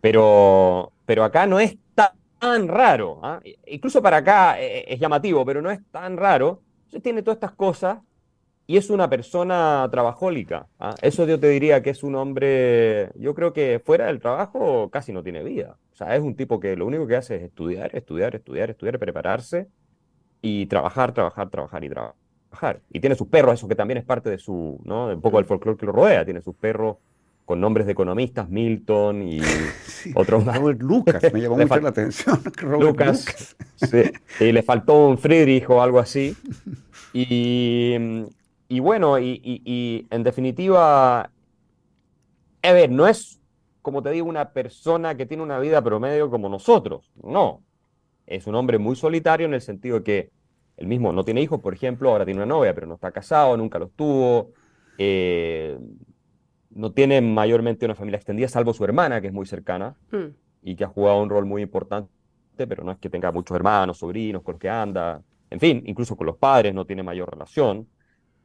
Pero, 0.01 0.91
pero 1.05 1.23
acá 1.23 1.45
no 1.45 1.59
es 1.59 1.77
tan 2.39 2.67
raro. 2.67 3.19
¿ah? 3.21 3.41
Incluso 3.67 4.01
para 4.01 4.17
acá 4.17 4.59
eh, 4.59 4.85
es 4.87 4.99
llamativo, 4.99 5.45
pero 5.45 5.61
no 5.61 5.69
es 5.69 5.79
tan 5.91 6.17
raro. 6.17 6.61
Entonces 6.85 7.03
tiene 7.03 7.21
todas 7.21 7.37
estas 7.37 7.51
cosas 7.51 7.99
y 8.65 8.77
es 8.77 8.89
una 8.89 9.09
persona 9.09 9.87
trabajólica. 9.91 10.67
¿ah? 10.79 10.95
Eso 11.01 11.25
yo 11.25 11.39
te 11.39 11.49
diría 11.49 11.83
que 11.83 11.89
es 11.89 12.03
un 12.03 12.15
hombre, 12.15 13.11
yo 13.15 13.35
creo 13.35 13.53
que 13.53 13.81
fuera 13.83 14.07
del 14.07 14.19
trabajo 14.19 14.89
casi 14.89 15.11
no 15.11 15.23
tiene 15.23 15.43
vida. 15.43 15.77
O 15.93 15.95
sea, 15.95 16.15
es 16.15 16.21
un 16.21 16.35
tipo 16.35 16.59
que 16.59 16.75
lo 16.75 16.85
único 16.85 17.05
que 17.07 17.17
hace 17.17 17.35
es 17.35 17.43
estudiar, 17.43 17.95
estudiar, 17.95 18.35
estudiar, 18.35 18.69
estudiar, 18.69 18.99
prepararse 18.99 19.67
y 20.41 20.65
trabajar, 20.67 21.13
trabajar, 21.13 21.49
trabajar 21.49 21.83
y 21.83 21.89
trabajar. 21.89 22.81
Y 22.89 22.99
tiene 22.99 23.15
sus 23.15 23.27
perros, 23.27 23.55
eso 23.55 23.67
que 23.67 23.75
también 23.75 23.97
es 23.97 24.05
parte 24.05 24.29
de 24.29 24.37
su, 24.37 24.79
¿no? 24.85 25.07
Un 25.07 25.21
poco 25.21 25.37
del 25.37 25.45
folclore 25.45 25.77
que 25.77 25.85
lo 25.85 25.91
rodea. 25.91 26.23
Tiene 26.23 26.41
sus 26.41 26.55
perros 26.55 26.97
con 27.49 27.59
nombres 27.59 27.87
de 27.87 27.93
economistas, 27.93 28.47
Milton 28.47 29.23
y 29.23 29.39
otros 30.13 30.45
más. 30.45 30.59
Robert 30.59 30.83
Lucas, 30.83 31.33
me 31.33 31.41
llamó 31.41 31.57
mucho 31.57 31.79
la 31.79 31.89
atención. 31.89 32.39
Lucas, 32.79 33.55
Sí. 33.73 34.03
Y 34.39 34.51
le 34.51 34.61
faltó 34.61 35.07
un 35.07 35.17
Friedrich 35.17 35.67
o 35.67 35.81
algo 35.81 35.97
así. 35.97 36.37
Y, 37.11 37.95
y 38.67 38.79
bueno, 38.79 39.17
y, 39.17 40.07
en 40.11 40.21
definitiva, 40.21 41.21
a 41.21 42.71
ver, 42.71 42.91
no 42.91 43.07
es, 43.07 43.41
como 43.81 44.03
te 44.03 44.11
digo, 44.11 44.27
una 44.27 44.51
persona 44.51 45.17
que 45.17 45.25
tiene 45.25 45.41
una 45.41 45.57
vida 45.57 45.83
promedio 45.83 46.29
como 46.29 46.49
nosotros, 46.49 47.11
no. 47.23 47.63
Es 48.27 48.45
un 48.45 48.53
hombre 48.53 48.77
muy 48.77 48.95
solitario 48.95 49.47
en 49.47 49.55
el 49.55 49.61
sentido 49.61 49.97
de 49.97 50.03
que 50.03 50.31
él 50.77 50.85
mismo 50.85 51.11
no 51.11 51.25
tiene 51.25 51.41
hijos, 51.41 51.59
por 51.61 51.73
ejemplo, 51.73 52.11
ahora 52.11 52.25
tiene 52.25 52.43
una 52.43 52.53
novia, 52.53 52.75
pero 52.75 52.85
no 52.85 52.93
está 52.93 53.11
casado, 53.11 53.57
nunca 53.57 53.79
los 53.79 53.91
tuvo. 53.93 54.51
Eh, 54.99 55.79
no 56.79 56.93
tiene 56.93 57.19
mayormente 57.19 57.85
una 57.85 57.93
familia 57.93 58.17
extendida, 58.17 58.47
salvo 58.47 58.73
su 58.73 58.85
hermana, 58.85 59.19
que 59.19 59.27
es 59.27 59.33
muy 59.33 59.45
cercana 59.45 59.95
mm. 60.11 60.25
y 60.63 60.75
que 60.75 60.85
ha 60.85 60.87
jugado 60.87 61.21
un 61.21 61.29
rol 61.29 61.45
muy 61.45 61.61
importante, 61.61 62.09
pero 62.55 62.83
no 62.83 62.91
es 62.93 62.97
que 62.97 63.09
tenga 63.09 63.31
muchos 63.31 63.55
hermanos, 63.55 63.97
sobrinos 63.97 64.43
con 64.43 64.53
los 64.53 64.61
que 64.61 64.69
anda. 64.69 65.21
En 65.49 65.59
fin, 65.59 65.83
incluso 65.85 66.15
con 66.15 66.27
los 66.27 66.37
padres 66.37 66.73
no 66.73 66.85
tiene 66.85 67.03
mayor 67.03 67.29
relación. 67.29 67.87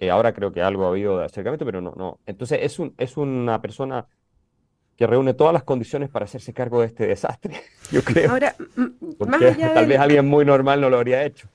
Eh, 0.00 0.10
ahora 0.10 0.32
creo 0.32 0.52
que 0.52 0.60
algo 0.60 0.84
ha 0.84 0.88
habido 0.88 1.18
de 1.18 1.26
acercamiento, 1.26 1.64
pero 1.64 1.80
no, 1.80 1.94
no. 1.96 2.18
Entonces 2.26 2.58
es, 2.62 2.80
un, 2.80 2.92
es 2.98 3.16
una 3.16 3.62
persona 3.62 4.06
que 4.96 5.06
reúne 5.06 5.34
todas 5.34 5.52
las 5.52 5.62
condiciones 5.62 6.08
para 6.08 6.24
hacerse 6.24 6.52
cargo 6.52 6.80
de 6.80 6.86
este 6.86 7.06
desastre, 7.06 7.54
yo 7.92 8.02
creo. 8.02 8.32
Ahora, 8.32 8.56
más 9.26 9.42
allá 9.42 9.74
tal 9.74 9.86
vez 9.86 9.98
alguien 9.98 10.26
muy 10.26 10.44
normal 10.44 10.80
no 10.80 10.90
lo 10.90 10.96
habría 10.96 11.24
hecho. 11.24 11.48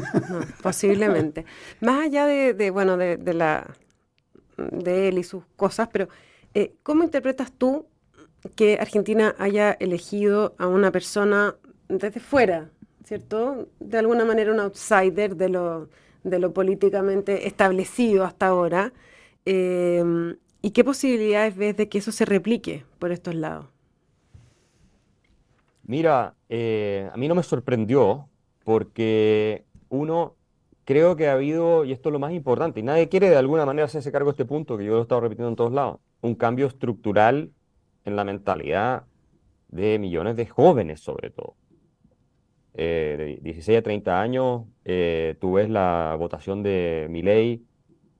posiblemente. 0.62 1.44
Más 1.80 2.06
allá 2.06 2.26
de, 2.26 2.70
bueno, 2.70 2.96
de, 2.96 3.34
la 3.34 3.66
de 4.70 5.08
él 5.08 5.18
y 5.18 5.22
sus 5.22 5.44
cosas, 5.56 5.88
pero 5.92 6.08
eh, 6.54 6.74
¿cómo 6.82 7.04
interpretas 7.04 7.52
tú 7.52 7.86
que 8.56 8.78
Argentina 8.80 9.34
haya 9.38 9.72
elegido 9.72 10.54
a 10.58 10.66
una 10.66 10.90
persona 10.90 11.56
desde 11.88 12.20
fuera, 12.20 12.70
¿cierto? 13.04 13.68
De 13.80 13.98
alguna 13.98 14.24
manera 14.24 14.52
un 14.52 14.60
outsider 14.60 15.36
de 15.36 15.48
lo, 15.48 15.88
de 16.24 16.38
lo 16.38 16.52
políticamente 16.52 17.46
establecido 17.46 18.24
hasta 18.24 18.46
ahora. 18.46 18.92
Eh, 19.44 20.34
¿Y 20.62 20.70
qué 20.70 20.84
posibilidades 20.84 21.56
ves 21.56 21.76
de 21.76 21.88
que 21.88 21.98
eso 21.98 22.12
se 22.12 22.24
replique 22.24 22.84
por 22.98 23.12
estos 23.12 23.34
lados? 23.34 23.66
Mira, 25.84 26.34
eh, 26.48 27.08
a 27.12 27.16
mí 27.16 27.26
no 27.26 27.34
me 27.34 27.42
sorprendió 27.42 28.28
porque 28.64 29.64
uno, 29.88 30.36
creo 30.90 31.14
que 31.14 31.28
ha 31.28 31.34
habido, 31.34 31.84
y 31.84 31.92
esto 31.92 32.08
es 32.08 32.12
lo 32.12 32.18
más 32.18 32.32
importante, 32.32 32.80
y 32.80 32.82
nadie 32.82 33.08
quiere 33.08 33.30
de 33.30 33.36
alguna 33.36 33.64
manera 33.64 33.84
hacerse 33.84 34.10
cargo 34.10 34.30
de 34.30 34.32
este 34.32 34.44
punto, 34.44 34.76
que 34.76 34.84
yo 34.84 34.94
lo 34.94 34.98
he 34.98 35.02
estado 35.02 35.20
repitiendo 35.20 35.48
en 35.48 35.54
todos 35.54 35.72
lados, 35.72 36.00
un 36.20 36.34
cambio 36.34 36.66
estructural 36.66 37.52
en 38.04 38.16
la 38.16 38.24
mentalidad 38.24 39.04
de 39.68 40.00
millones 40.00 40.34
de 40.34 40.46
jóvenes 40.46 40.98
sobre 40.98 41.30
todo. 41.30 41.54
Eh, 42.74 43.38
de 43.40 43.40
16 43.40 43.78
a 43.78 43.82
30 43.82 44.20
años, 44.20 44.62
eh, 44.84 45.36
tú 45.40 45.52
ves 45.52 45.70
la 45.70 46.16
votación 46.18 46.64
de 46.64 47.06
Milei 47.08 47.62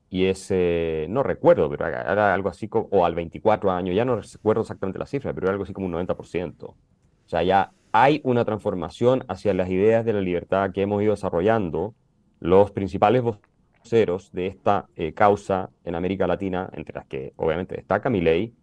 y 0.09 0.27
ese, 0.27 1.07
no 1.09 1.23
recuerdo, 1.23 1.69
pero 1.69 1.87
era 1.87 2.33
algo 2.33 2.47
así 2.47 2.69
como, 2.69 2.87
o 2.91 3.03
al 3.03 3.15
24 3.15 3.69
años, 3.69 3.97
ya 3.97 4.05
no 4.05 4.15
recuerdo 4.15 4.61
exactamente 4.61 4.97
la 4.97 5.07
cifra, 5.07 5.33
pero 5.33 5.47
era 5.47 5.51
algo 5.51 5.65
así 5.65 5.73
como 5.73 5.87
un 5.87 5.93
90%. 5.93 6.63
O 6.63 6.75
sea, 7.25 7.43
ya 7.43 7.73
hay 7.91 8.21
una 8.23 8.45
transformación 8.45 9.25
hacia 9.27 9.53
las 9.53 9.69
ideas 9.69 10.05
de 10.05 10.13
la 10.13 10.21
libertad 10.21 10.71
que 10.71 10.83
hemos 10.83 11.03
ido 11.03 11.11
desarrollando 11.11 11.95
los 12.41 12.71
principales 12.71 13.23
voceros 13.23 14.31
de 14.33 14.47
esta 14.47 14.87
eh, 14.97 15.13
causa 15.13 15.69
en 15.85 15.95
América 15.95 16.27
Latina, 16.27 16.69
entre 16.73 16.95
las 16.95 17.05
que 17.05 17.31
obviamente 17.37 17.77
destaca 17.77 18.09
mi 18.09 18.19
ley, 18.19 18.53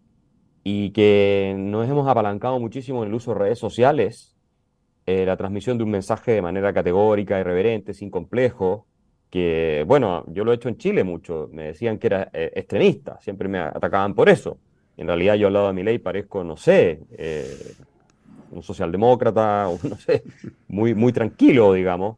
y 0.63 0.91
que 0.91 1.55
nos 1.57 1.89
hemos 1.89 2.07
apalancado 2.07 2.59
muchísimo 2.59 3.01
en 3.01 3.09
el 3.09 3.15
uso 3.15 3.33
de 3.33 3.39
redes 3.39 3.57
sociales, 3.57 4.35
eh, 5.07 5.25
la 5.25 5.37
transmisión 5.37 5.77
de 5.77 5.83
un 5.83 5.89
mensaje 5.89 6.33
de 6.33 6.41
manera 6.43 6.71
categórica, 6.71 7.39
irreverente, 7.39 7.95
sin 7.95 8.11
complejo, 8.11 8.85
que, 9.29 9.83
bueno, 9.87 10.23
yo 10.27 10.43
lo 10.43 10.51
he 10.51 10.55
hecho 10.55 10.69
en 10.69 10.77
Chile 10.77 11.03
mucho, 11.03 11.49
me 11.51 11.63
decían 11.63 11.97
que 11.97 12.07
era 12.07 12.29
eh, 12.33 12.51
extremista, 12.55 13.19
siempre 13.19 13.47
me 13.47 13.59
atacaban 13.59 14.13
por 14.13 14.29
eso. 14.29 14.57
En 14.97 15.07
realidad 15.07 15.35
yo 15.35 15.47
al 15.47 15.53
lado 15.53 15.67
de 15.67 15.73
mi 15.73 15.83
ley 15.83 15.97
parezco, 15.99 16.43
no 16.43 16.57
sé, 16.57 16.99
eh, 17.11 17.73
un 18.51 18.63
socialdemócrata, 18.63 19.69
no 19.83 19.95
sé, 19.95 20.23
muy, 20.67 20.93
muy 20.93 21.13
tranquilo, 21.13 21.73
digamos. 21.73 22.17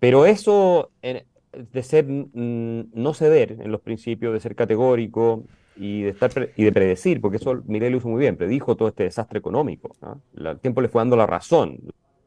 Pero 0.00 0.26
eso 0.26 0.90
de 1.02 1.82
ser, 1.82 2.06
no 2.06 3.14
ceder 3.14 3.52
en 3.60 3.72
los 3.72 3.80
principios, 3.80 4.32
de 4.32 4.40
ser 4.40 4.54
categórico 4.54 5.44
y 5.76 6.02
de, 6.02 6.10
estar 6.10 6.50
y 6.56 6.64
de 6.64 6.72
predecir, 6.72 7.20
porque 7.20 7.38
eso 7.38 7.62
Milei 7.66 7.90
lo 7.90 7.98
hizo 7.98 8.08
muy 8.08 8.20
bien, 8.20 8.36
predijo 8.36 8.76
todo 8.76 8.88
este 8.88 9.04
desastre 9.04 9.38
económico. 9.38 9.96
El 10.36 10.58
tiempo 10.60 10.80
le 10.80 10.88
fue 10.88 11.00
dando 11.00 11.16
la 11.16 11.26
razón 11.26 11.78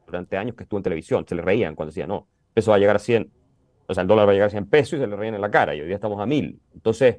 durante 0.06 0.38
años 0.38 0.56
que 0.56 0.63
estuvo 0.63 0.80
en 0.80 0.84
televisión, 0.84 1.25
se 1.28 1.36
le 1.36 1.42
reían 1.42 1.75
cuando 1.75 1.92
decía, 1.92 2.08
no, 2.08 2.28
eso 2.56 2.72
va 2.72 2.78
a 2.78 2.80
llegar 2.80 2.98
a 2.98 3.00
100 3.00 3.32
o 3.92 3.94
sea, 3.94 4.04
el 4.04 4.08
dólar 4.08 4.25
va 4.25 4.32
a 4.32 4.34
llegar 4.34 4.48
a 4.48 4.51
100 4.51 4.68
pesos 4.68 4.94
y 4.94 5.01
se 5.01 5.08
le 5.08 5.18
reían 5.18 5.36
en 5.36 5.42
la 5.42 5.51
cara, 5.51 5.75
y 5.75 5.82
hoy 5.82 5.88
día 5.88 5.96
estamos 5.96 6.22
a 6.22 6.25
1000. 6.25 6.62
Entonces, 6.74 7.18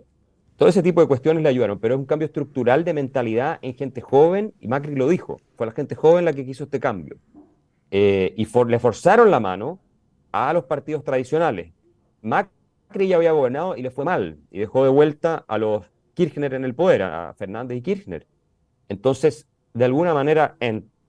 todo 0.56 0.70
ese 0.70 0.82
tipo 0.82 1.02
de 1.02 1.06
cuestiones 1.06 1.42
le 1.42 1.50
ayudaron, 1.50 1.78
pero 1.78 1.94
es 1.94 2.00
un 2.00 2.06
cambio 2.06 2.24
estructural 2.24 2.82
de 2.82 2.94
mentalidad 2.94 3.58
en 3.60 3.74
gente 3.74 4.00
joven, 4.00 4.54
y 4.58 4.68
Macri 4.68 4.94
lo 4.94 5.06
dijo, 5.06 5.38
fue 5.56 5.66
la 5.66 5.72
gente 5.72 5.94
joven 5.94 6.24
la 6.24 6.32
que 6.32 6.46
quiso 6.46 6.64
este 6.64 6.80
cambio. 6.80 7.18
Eh, 7.90 8.32
y 8.38 8.46
le 8.64 8.78
forzaron 8.78 9.30
la 9.30 9.38
mano 9.38 9.80
a 10.32 10.52
los 10.52 10.64
partidos 10.64 11.04
tradicionales. 11.04 11.72
Macri 12.22 13.08
ya 13.08 13.16
había 13.16 13.32
gobernado 13.32 13.76
y 13.76 13.82
le 13.82 13.90
fue 13.90 14.04
mal, 14.04 14.38
y 14.50 14.58
dejó 14.58 14.84
de 14.84 14.90
vuelta 14.90 15.44
a 15.46 15.58
los 15.58 15.84
Kirchner 16.14 16.54
en 16.54 16.64
el 16.64 16.74
poder, 16.74 17.02
a 17.02 17.34
Fernández 17.34 17.78
y 17.78 17.82
Kirchner. 17.82 18.26
Entonces, 18.88 19.48
de 19.72 19.84
alguna 19.84 20.12
manera, 20.14 20.56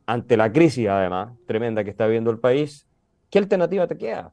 ante 0.06 0.38
la 0.38 0.52
crisis, 0.52 0.88
además, 0.88 1.34
tremenda 1.46 1.84
que 1.84 1.90
está 1.90 2.06
viviendo 2.06 2.32
el 2.32 2.40
país, 2.40 2.88
¿qué 3.30 3.40
alternativa 3.40 3.88
te 3.88 3.98
queda? 3.98 4.32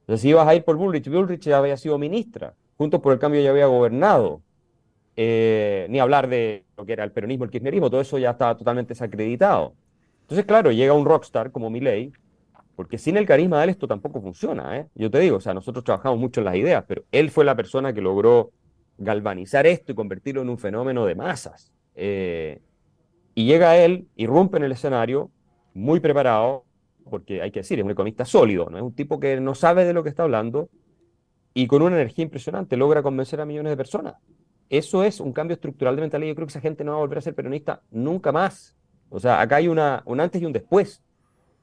Entonces, 0.00 0.22
si 0.22 0.30
ibas 0.30 0.46
a 0.48 0.54
ir 0.54 0.64
por 0.64 0.76
Bullrich, 0.76 1.08
Bullrich 1.08 1.44
ya 1.44 1.58
había 1.58 1.76
sido 1.76 1.98
ministra, 1.98 2.54
Juntos 2.80 3.00
por 3.02 3.12
el 3.12 3.18
Cambio 3.18 3.42
ya 3.42 3.50
había 3.50 3.66
gobernado. 3.66 4.40
Eh, 5.14 5.86
ni 5.90 6.00
hablar 6.00 6.30
de 6.30 6.64
lo 6.78 6.86
que 6.86 6.94
era 6.94 7.04
el 7.04 7.12
peronismo, 7.12 7.44
el 7.44 7.50
kirchnerismo, 7.50 7.90
todo 7.90 8.00
eso 8.00 8.16
ya 8.16 8.30
estaba 8.30 8.56
totalmente 8.56 8.94
desacreditado. 8.94 9.74
Entonces, 10.22 10.46
claro, 10.46 10.72
llega 10.72 10.94
un 10.94 11.04
rockstar 11.04 11.52
como 11.52 11.68
Milei, 11.68 12.10
porque 12.80 12.96
sin 12.96 13.18
el 13.18 13.26
carisma 13.26 13.58
de 13.58 13.64
él 13.64 13.70
esto 13.72 13.86
tampoco 13.86 14.22
funciona. 14.22 14.78
¿eh? 14.78 14.86
Yo 14.94 15.10
te 15.10 15.18
digo, 15.18 15.36
o 15.36 15.40
sea, 15.42 15.52
nosotros 15.52 15.84
trabajamos 15.84 16.18
mucho 16.18 16.40
en 16.40 16.46
las 16.46 16.56
ideas, 16.56 16.82
pero 16.88 17.04
él 17.12 17.30
fue 17.30 17.44
la 17.44 17.54
persona 17.54 17.92
que 17.92 18.00
logró 18.00 18.52
galvanizar 18.96 19.66
esto 19.66 19.92
y 19.92 19.94
convertirlo 19.94 20.40
en 20.40 20.48
un 20.48 20.56
fenómeno 20.56 21.04
de 21.04 21.14
masas. 21.14 21.74
Eh, 21.94 22.62
y 23.34 23.44
llega 23.44 23.76
él, 23.76 24.08
irrumpe 24.16 24.56
en 24.56 24.64
el 24.64 24.72
escenario, 24.72 25.30
muy 25.74 26.00
preparado, 26.00 26.64
porque 27.10 27.42
hay 27.42 27.50
que 27.50 27.60
decir, 27.60 27.78
es 27.78 27.84
un 27.84 27.90
economista 27.90 28.24
sólido, 28.24 28.70
¿no? 28.70 28.78
es 28.78 28.82
un 28.82 28.94
tipo 28.94 29.20
que 29.20 29.38
no 29.42 29.54
sabe 29.54 29.84
de 29.84 29.92
lo 29.92 30.02
que 30.02 30.08
está 30.08 30.22
hablando 30.22 30.70
y 31.52 31.66
con 31.66 31.82
una 31.82 31.96
energía 31.96 32.22
impresionante 32.22 32.78
logra 32.78 33.02
convencer 33.02 33.42
a 33.42 33.44
millones 33.44 33.72
de 33.72 33.76
personas. 33.76 34.14
Eso 34.70 35.04
es 35.04 35.20
un 35.20 35.34
cambio 35.34 35.52
estructural 35.52 35.96
de 35.96 36.00
mentalidad. 36.00 36.30
Yo 36.30 36.34
creo 36.34 36.46
que 36.46 36.52
esa 36.52 36.62
gente 36.62 36.82
no 36.82 36.92
va 36.92 36.96
a 36.96 37.00
volver 37.00 37.18
a 37.18 37.20
ser 37.20 37.34
peronista 37.34 37.82
nunca 37.90 38.32
más. 38.32 38.74
O 39.10 39.20
sea, 39.20 39.38
acá 39.42 39.56
hay 39.56 39.68
una, 39.68 40.02
un 40.06 40.18
antes 40.18 40.40
y 40.40 40.46
un 40.46 40.52
después. 40.54 41.02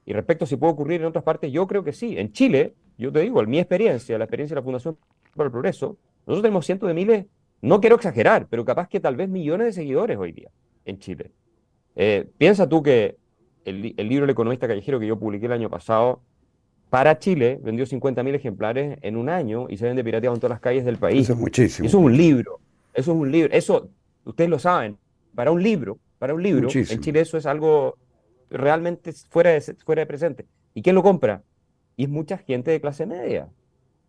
Y 0.08 0.14
respecto 0.14 0.46
a 0.46 0.48
si 0.48 0.56
puede 0.56 0.72
ocurrir 0.72 1.02
en 1.02 1.06
otras 1.08 1.22
partes, 1.22 1.52
yo 1.52 1.66
creo 1.66 1.84
que 1.84 1.92
sí. 1.92 2.16
En 2.16 2.32
Chile, 2.32 2.72
yo 2.96 3.12
te 3.12 3.20
digo, 3.20 3.42
en 3.42 3.50
mi 3.50 3.58
experiencia, 3.58 4.16
la 4.16 4.24
experiencia 4.24 4.54
de 4.54 4.60
la 4.62 4.64
Fundación 4.64 4.96
para 5.36 5.48
el 5.48 5.52
Progreso, 5.52 5.98
nosotros 6.26 6.40
tenemos 6.40 6.64
cientos 6.64 6.88
de 6.88 6.94
miles, 6.94 7.26
no 7.60 7.78
quiero 7.78 7.96
exagerar, 7.96 8.46
pero 8.48 8.64
capaz 8.64 8.88
que 8.88 9.00
tal 9.00 9.16
vez 9.16 9.28
millones 9.28 9.66
de 9.66 9.72
seguidores 9.74 10.16
hoy 10.16 10.32
día 10.32 10.48
en 10.86 10.98
Chile. 10.98 11.30
Eh, 11.94 12.26
piensa 12.38 12.66
tú 12.66 12.82
que 12.82 13.18
el, 13.66 13.82
libro 13.82 14.24
El 14.24 14.30
economista 14.30 14.66
callejero 14.66 14.98
que 14.98 15.06
yo 15.06 15.18
publiqué 15.18 15.44
el 15.44 15.52
año 15.52 15.68
pasado, 15.68 16.22
para 16.88 17.18
Chile 17.18 17.60
vendió 17.62 17.84
50.000 17.84 18.34
ejemplares 18.34 18.98
en 19.02 19.14
un 19.14 19.28
año 19.28 19.66
y 19.68 19.76
se 19.76 19.84
vende 19.84 20.02
pirateado 20.02 20.34
en 20.34 20.40
todas 20.40 20.54
las 20.54 20.60
calles 20.60 20.86
del 20.86 20.96
país. 20.96 21.20
Eso 21.20 21.34
es 21.34 21.38
muchísimo. 21.38 21.86
Eso 21.86 21.98
es 21.98 22.04
un 22.04 22.16
libro. 22.16 22.60
Eso 22.94 23.12
es 23.12 23.18
un 23.18 23.30
libro. 23.30 23.52
Eso, 23.52 23.90
ustedes 24.24 24.48
lo 24.48 24.58
saben, 24.58 24.96
para 25.34 25.50
un 25.50 25.62
libro, 25.62 25.98
para 26.18 26.32
un 26.32 26.42
libro, 26.42 26.70
en 26.72 27.00
Chile 27.02 27.20
eso 27.20 27.36
es 27.36 27.44
algo 27.44 27.98
realmente 28.50 29.12
fuera 29.12 29.50
de, 29.50 29.60
fuera 29.60 30.00
de 30.00 30.06
presente. 30.06 30.46
¿Y 30.74 30.82
quién 30.82 30.94
lo 30.94 31.02
compra? 31.02 31.42
Y 31.96 32.04
es 32.04 32.08
mucha 32.08 32.38
gente 32.38 32.70
de 32.70 32.80
clase 32.80 33.06
media. 33.06 33.48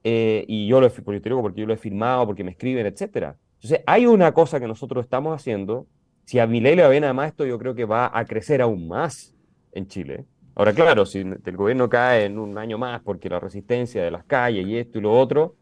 Eh, 0.04 0.46
y 0.48 0.68
yo 0.68 0.80
lo 0.80 0.88
he, 0.88 0.90
porque 0.90 1.60
yo 1.60 1.66
lo 1.66 1.74
he 1.74 1.78
firmado, 1.78 2.26
porque 2.26 2.44
me 2.44 2.52
escriben, 2.52 2.86
etc. 2.86 3.36
Entonces, 3.56 3.82
hay 3.86 4.06
una 4.06 4.34
cosa 4.34 4.60
que 4.60 4.68
nosotros 4.68 5.04
estamos 5.04 5.36
haciendo. 5.36 5.88
Si 6.26 6.40
a 6.40 6.48
mi 6.48 6.62
ley 6.62 6.76
le 6.76 6.84
va 6.84 6.90
bien, 6.90 7.04
además, 7.04 7.30
esto 7.30 7.46
yo 7.46 7.58
creo 7.58 7.76
que 7.76 7.86
va 7.86 8.12
a 8.14 8.26
crecer 8.26 8.62
aún 8.62 8.88
más 8.88 9.34
en 9.72 9.88
Chile. 9.88 10.26
Ahora, 10.56 10.74
claro, 10.74 11.06
si 11.06 11.20
el 11.20 11.58
gobierno 11.58 11.90
cae 11.90 12.26
en 12.26 12.38
un 12.38 12.58
año 12.58 12.78
más 12.78 13.02
porque 13.02 13.30
la 13.30 13.40
resistencia 13.40 14.04
de 14.04 14.12
las 14.12 14.26
calles 14.26 14.68
y 14.68 14.78
esto 14.78 15.00
y 15.00 15.02
lo 15.02 15.18
otro, 15.18 15.56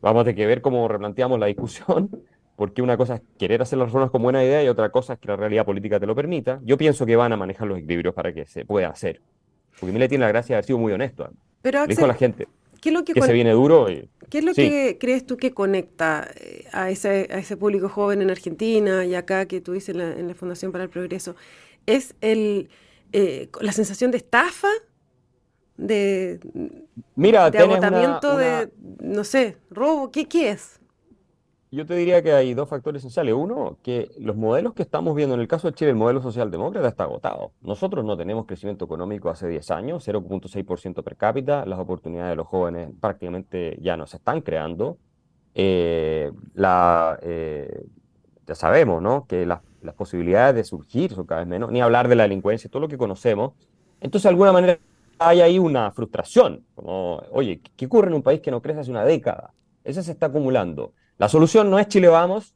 vamos 0.00 0.22
a 0.22 0.24
tener 0.24 0.36
que 0.36 0.46
ver 0.46 0.60
cómo 0.60 0.88
replanteamos 0.88 1.38
la 1.38 1.46
discusión, 1.46 2.10
porque 2.60 2.82
una 2.82 2.98
cosa 2.98 3.14
es 3.14 3.22
querer 3.38 3.62
hacer 3.62 3.78
las 3.78 3.86
reformas 3.86 4.10
con 4.10 4.22
buena 4.22 4.44
idea 4.44 4.62
y 4.62 4.68
otra 4.68 4.90
cosa 4.90 5.14
es 5.14 5.18
que 5.18 5.28
la 5.28 5.36
realidad 5.36 5.64
política 5.64 5.98
te 5.98 6.04
lo 6.04 6.14
permita. 6.14 6.60
Yo 6.62 6.76
pienso 6.76 7.06
que 7.06 7.16
van 7.16 7.32
a 7.32 7.36
manejar 7.38 7.66
los 7.66 7.78
equilibrios 7.78 8.12
para 8.12 8.34
que 8.34 8.44
se 8.44 8.66
pueda 8.66 8.88
hacer. 8.88 9.22
Porque 9.80 9.98
le 9.98 10.08
tiene 10.10 10.26
la 10.26 10.28
gracia 10.28 10.52
de 10.52 10.56
haber 10.58 10.66
sido 10.66 10.78
muy 10.78 10.92
honesto. 10.92 11.30
Pero, 11.62 11.86
dijo 11.86 12.04
a 12.04 12.08
la 12.08 12.12
gente 12.12 12.48
¿qué 12.82 12.90
es 12.90 12.94
lo 12.94 13.02
que, 13.02 13.18
se 13.18 13.32
viene 13.32 13.52
duro. 13.52 13.86
¿Qué 14.28 14.38
es 14.40 14.44
lo 14.44 14.52
que 14.52 14.98
crees 15.00 15.24
tú 15.24 15.38
que 15.38 15.52
conecta 15.52 16.28
eh, 16.36 16.66
a 16.70 16.90
ese, 16.90 17.28
a 17.30 17.38
ese 17.38 17.56
público 17.56 17.88
joven 17.88 18.20
en 18.20 18.30
Argentina 18.30 19.06
y 19.06 19.14
acá 19.14 19.46
que 19.46 19.62
tú 19.62 19.72
dices 19.72 19.94
en 19.94 19.98
la, 19.98 20.12
en 20.12 20.28
la 20.28 20.34
Fundación 20.34 20.70
para 20.70 20.84
el 20.84 20.90
Progreso? 20.90 21.36
¿Es 21.86 22.14
el 22.20 22.68
eh, 23.14 23.48
la 23.62 23.72
sensación 23.72 24.10
de 24.10 24.18
estafa, 24.18 24.68
de, 25.78 26.40
Mira, 27.16 27.50
de 27.50 27.58
agotamiento, 27.58 28.36
de, 28.36 28.68
no 29.00 29.24
sé, 29.24 29.56
robo, 29.70 30.10
¿qué, 30.10 30.28
¿qué 30.28 30.50
es? 30.50 30.79
Yo 31.72 31.86
te 31.86 31.94
diría 31.94 32.22
que 32.22 32.32
hay 32.32 32.54
dos 32.54 32.68
factores 32.68 33.00
esenciales. 33.00 33.34
Uno, 33.34 33.78
que 33.82 34.10
los 34.18 34.36
modelos 34.36 34.74
que 34.74 34.82
estamos 34.82 35.14
viendo, 35.14 35.34
en 35.34 35.40
el 35.40 35.48
caso 35.48 35.68
de 35.68 35.74
Chile, 35.74 35.90
el 35.90 35.96
modelo 35.96 36.20
socialdemócrata 36.20 36.88
está 36.88 37.04
agotado. 37.04 37.52
Nosotros 37.62 38.04
no 38.04 38.16
tenemos 38.16 38.46
crecimiento 38.46 38.84
económico 38.84 39.30
hace 39.30 39.46
10 39.46 39.70
años, 39.70 40.06
0.6% 40.06 41.02
per 41.04 41.16
cápita. 41.16 41.64
Las 41.66 41.78
oportunidades 41.78 42.30
de 42.30 42.36
los 42.36 42.48
jóvenes 42.48 42.90
prácticamente 43.00 43.78
ya 43.80 43.96
no 43.96 44.06
se 44.06 44.16
están 44.16 44.40
creando. 44.40 44.98
Eh, 45.54 46.32
eh, 47.22 47.86
ya 48.46 48.54
sabemos, 48.54 49.00
¿no? 49.00 49.26
Que 49.26 49.46
las 49.46 49.60
las 49.82 49.94
posibilidades 49.94 50.54
de 50.54 50.64
surgir 50.64 51.12
son 51.12 51.26
cada 51.26 51.40
vez 51.40 51.48
menos, 51.48 51.70
ni 51.70 51.80
hablar 51.80 52.08
de 52.08 52.16
la 52.16 52.24
delincuencia, 52.24 52.70
todo 52.70 52.80
lo 52.80 52.88
que 52.88 52.98
conocemos. 52.98 53.52
Entonces, 54.00 54.24
de 54.24 54.28
alguna 54.30 54.52
manera, 54.52 54.78
hay 55.18 55.40
ahí 55.40 55.58
una 55.58 55.90
frustración, 55.90 56.64
como, 56.74 57.22
oye, 57.30 57.60
¿qué 57.76 57.86
ocurre 57.86 58.08
en 58.08 58.14
un 58.14 58.22
país 58.22 58.40
que 58.40 58.50
no 58.50 58.62
crece 58.62 58.80
hace 58.80 58.90
una 58.90 59.04
década? 59.04 59.52
Esa 59.84 60.02
se 60.02 60.12
está 60.12 60.26
acumulando. 60.26 60.92
La 61.20 61.28
solución 61.28 61.68
no 61.68 61.78
es 61.78 61.86
Chile 61.86 62.08
Vamos, 62.08 62.54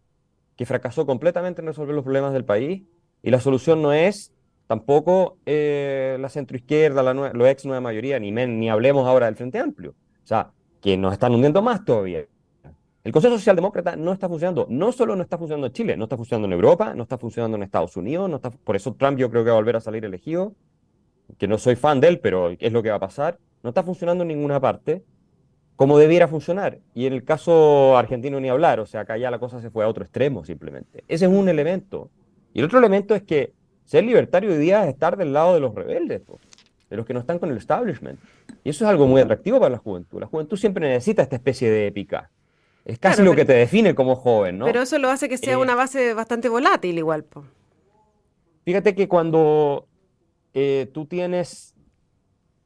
que 0.56 0.64
fracasó 0.64 1.04
completamente 1.04 1.60
en 1.60 1.66
resolver 1.66 1.94
los 1.94 2.02
problemas 2.02 2.32
del 2.32 2.46
país, 2.46 2.82
Y 3.22 3.30
la 3.30 3.38
solución 3.38 3.82
no 3.82 3.92
es 3.92 4.32
tampoco 4.66 5.36
eh, 5.44 6.16
la 6.18 6.30
centroizquierda, 6.30 7.02
la 7.02 7.12
lo 7.12 7.46
ex 7.46 7.66
nueva 7.66 7.82
mayoría, 7.82 8.18
ni, 8.18 8.32
ni 8.32 8.70
hablemos 8.70 9.06
ahora 9.06 9.26
del 9.26 9.36
Frente 9.36 9.58
Amplio. 9.58 9.90
O 9.90 10.26
sea, 10.26 10.50
que 10.80 10.96
nos 10.96 11.12
están 11.12 11.34
hundiendo 11.34 11.60
más 11.60 11.84
todavía. 11.84 12.24
El 13.04 13.12
Consejo 13.12 13.36
Socialdemócrata 13.36 13.96
no 13.96 14.14
está 14.14 14.30
funcionando. 14.30 14.66
No 14.70 14.92
solo 14.92 15.14
no 15.14 15.22
está 15.22 15.36
funcionando 15.36 15.66
en 15.66 15.72
Chile, 15.74 15.96
no 15.98 16.04
está 16.04 16.16
funcionando 16.16 16.46
en 16.46 16.52
Europa, 16.54 16.94
no 16.94 17.02
está 17.02 17.18
funcionando 17.18 17.58
en 17.58 17.64
Estados 17.64 17.94
Unidos, 17.98 18.30
no 18.30 18.36
está, 18.36 18.50
por 18.50 18.76
eso 18.76 18.94
Trump 18.94 19.18
yo 19.18 19.30
creo 19.30 19.44
que 19.44 19.50
va 19.50 19.56
a 19.56 19.60
volver 19.60 19.76
a 19.76 19.80
salir 19.82 20.06
elegido, 20.06 20.54
que 21.36 21.48
no 21.48 21.58
soy 21.58 21.76
fan 21.76 22.00
de 22.00 22.08
él, 22.08 22.18
pero 22.18 22.48
es 22.58 22.72
lo 22.72 22.82
que 22.82 22.88
va 22.88 22.96
a 22.96 23.00
pasar. 23.00 23.38
No 23.62 23.68
está 23.68 23.82
funcionando 23.82 24.22
en 24.22 24.28
ninguna 24.28 24.58
parte 24.58 25.04
como 25.76 25.98
debiera 25.98 26.28
funcionar. 26.28 26.78
Y 26.94 27.06
en 27.06 27.12
el 27.12 27.24
caso 27.24 27.96
argentino 27.96 28.40
ni 28.40 28.48
hablar, 28.48 28.80
o 28.80 28.86
sea, 28.86 29.00
acá 29.00 29.16
ya 29.16 29.30
la 29.30 29.38
cosa 29.38 29.60
se 29.60 29.70
fue 29.70 29.84
a 29.84 29.88
otro 29.88 30.04
extremo 30.04 30.44
simplemente. 30.44 31.04
Ese 31.08 31.26
es 31.26 31.30
un 31.30 31.48
elemento. 31.48 32.10
Y 32.52 32.60
el 32.60 32.66
otro 32.66 32.78
elemento 32.78 33.14
es 33.14 33.22
que 33.22 33.52
ser 33.84 34.04
libertario 34.04 34.50
hoy 34.50 34.58
día 34.58 34.84
es 34.84 34.90
estar 34.90 35.16
del 35.16 35.32
lado 35.32 35.54
de 35.54 35.60
los 35.60 35.74
rebeldes, 35.74 36.22
de 36.90 36.96
los 36.96 37.04
que 37.04 37.12
no 37.12 37.20
están 37.20 37.38
con 37.38 37.50
el 37.50 37.56
establishment. 37.56 38.18
Y 38.62 38.70
eso 38.70 38.84
es 38.84 38.90
algo 38.90 39.06
muy 39.06 39.20
atractivo 39.20 39.58
para 39.58 39.70
la 39.70 39.78
juventud. 39.78 40.20
La 40.20 40.26
juventud 40.26 40.56
siempre 40.56 40.88
necesita 40.88 41.22
esta 41.22 41.36
especie 41.36 41.70
de 41.70 41.86
épica. 41.86 42.30
Es 42.84 42.98
casi 42.98 43.22
lo 43.22 43.34
que 43.34 43.44
te 43.44 43.54
define 43.54 43.94
como 43.94 44.14
joven, 44.14 44.58
¿no? 44.58 44.66
Pero 44.66 44.82
eso 44.82 44.98
lo 44.98 45.08
hace 45.08 45.28
que 45.28 45.38
sea 45.38 45.54
eh, 45.54 45.56
una 45.56 45.74
base 45.74 46.12
bastante 46.12 46.48
volátil 46.48 46.98
igual. 46.98 47.24
Fíjate 48.64 48.94
que 48.94 49.08
cuando 49.08 49.86
eh, 50.52 50.90
tú 50.92 51.06
tienes 51.06 51.74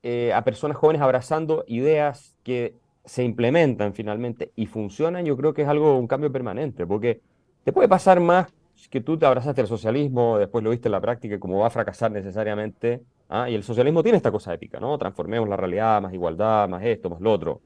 eh, 0.03 0.33
a 0.33 0.43
personas 0.43 0.77
jóvenes 0.77 1.03
abrazando 1.03 1.65
ideas 1.69 2.37
que 2.43 2.75
se 3.09 3.25
implementan 3.25 3.95
finalmente 3.95 4.53
y 4.55 4.67
funcionan, 4.67 5.25
yo 5.25 5.37
creo 5.37 5.55
que 5.55 5.63
es 5.63 5.69
algo, 5.69 5.99
un 5.99 6.07
cambio 6.07 6.31
permanente, 6.31 6.87
porque 6.87 7.21
te 7.65 7.73
puede 7.73 7.89
pasar 7.89 8.21
más 8.21 8.53
que 8.91 9.01
tú 9.01 9.19
te 9.19 9.27
abrazaste 9.27 9.63
al 9.63 9.67
socialismo, 9.67 10.39
después 10.39 10.63
lo 10.63 10.71
viste 10.71 10.89
en 10.89 10.93
la 10.93 11.01
práctica 11.01 11.41
como 11.41 11.59
va 11.59 11.67
a 11.67 11.71
fracasar 11.71 12.13
necesariamente, 12.13 13.03
¿ah? 13.29 13.49
y 13.51 13.55
el 13.55 13.63
socialismo 13.63 14.03
tiene 14.03 14.19
esta 14.19 14.31
cosa 14.31 14.55
épica, 14.55 14.79
¿no? 14.79 14.97
Transformemos 14.99 15.49
la 15.49 15.57
realidad, 15.57 16.01
más 16.01 16.13
igualdad, 16.13 16.69
más 16.69 16.85
esto, 16.85 17.11
más 17.11 17.21
lo 17.21 17.33
otro. 17.33 17.61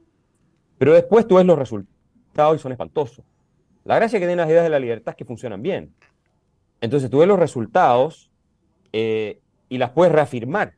Pero 0.79 0.95
después 0.95 1.27
tú 1.27 1.37
ves 1.37 1.45
los 1.45 1.59
resultados 1.59 2.57
y 2.57 2.59
son 2.59 2.73
espantosos. 2.73 3.25
La 3.85 3.97
gracia 3.97 4.19
que 4.19 4.27
tienen 4.27 4.39
las 4.39 4.49
ideas 4.49 4.65
de 4.65 4.71
la 4.71 4.79
libertad 4.79 5.13
es 5.13 5.17
que 5.17 5.25
funcionan 5.25 5.61
bien. 5.61 5.93
Entonces 6.81 7.11
tú 7.11 7.19
ves 7.19 7.29
los 7.29 7.39
resultados 7.39 8.31
eh, 8.93 9.41
y 9.69 9.79
las 9.79 9.91
puedes 9.91 10.13
reafirmar 10.13 10.75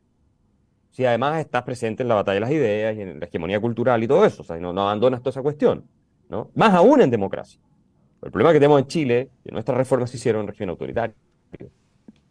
si 0.95 1.05
además 1.05 1.41
estás 1.41 1.63
presente 1.63 2.03
en 2.03 2.07
la 2.07 2.15
batalla 2.15 2.35
de 2.35 2.39
las 2.39 2.51
ideas 2.51 2.95
y 2.95 3.01
en 3.01 3.19
la 3.19 3.25
hegemonía 3.25 3.59
cultural 3.59 4.01
y 4.01 4.07
todo 4.07 4.23
eso, 4.23 4.43
o 4.43 4.45
sea, 4.45 4.55
no, 4.55 4.71
no 4.71 4.83
abandonas 4.83 5.19
toda 5.19 5.31
esa 5.31 5.41
cuestión, 5.41 5.83
¿no? 6.29 6.51
Más 6.55 6.73
aún 6.73 7.01
en 7.01 7.09
democracia. 7.09 7.59
El 8.21 8.31
problema 8.31 8.53
que 8.53 8.59
tenemos 8.59 8.79
en 8.79 8.87
Chile, 8.87 9.29
que 9.43 9.51
nuestras 9.51 9.77
reformas 9.77 10.09
se 10.09 10.15
hicieron 10.15 10.43
en 10.43 10.47
régimen 10.47 10.69
autoritario. 10.69 11.13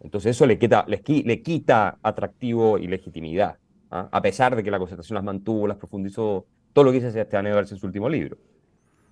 Entonces 0.00 0.35
eso 0.35 0.47
le 0.47 0.59
quita, 0.59 0.87
le 0.87 1.42
quita 1.42 1.99
atractivo 2.02 2.78
y 2.78 2.87
legitimidad, 2.87 3.59
¿ah? 3.90 4.09
a 4.11 4.23
pesar 4.23 4.56
de 4.56 4.64
que 4.64 4.71
la 4.71 4.78
concertación 4.78 5.16
las 5.16 5.25
mantuvo, 5.25 5.68
las 5.68 5.76
profundizó, 5.76 6.47
todo 6.73 6.87
lo 6.87 6.90
que 6.90 7.00
dice 7.00 7.11
Sebastián 7.11 7.47
Edwards 7.47 7.71
en 7.71 7.76
su 7.76 7.85
último 7.85 8.09
libro. 8.09 8.38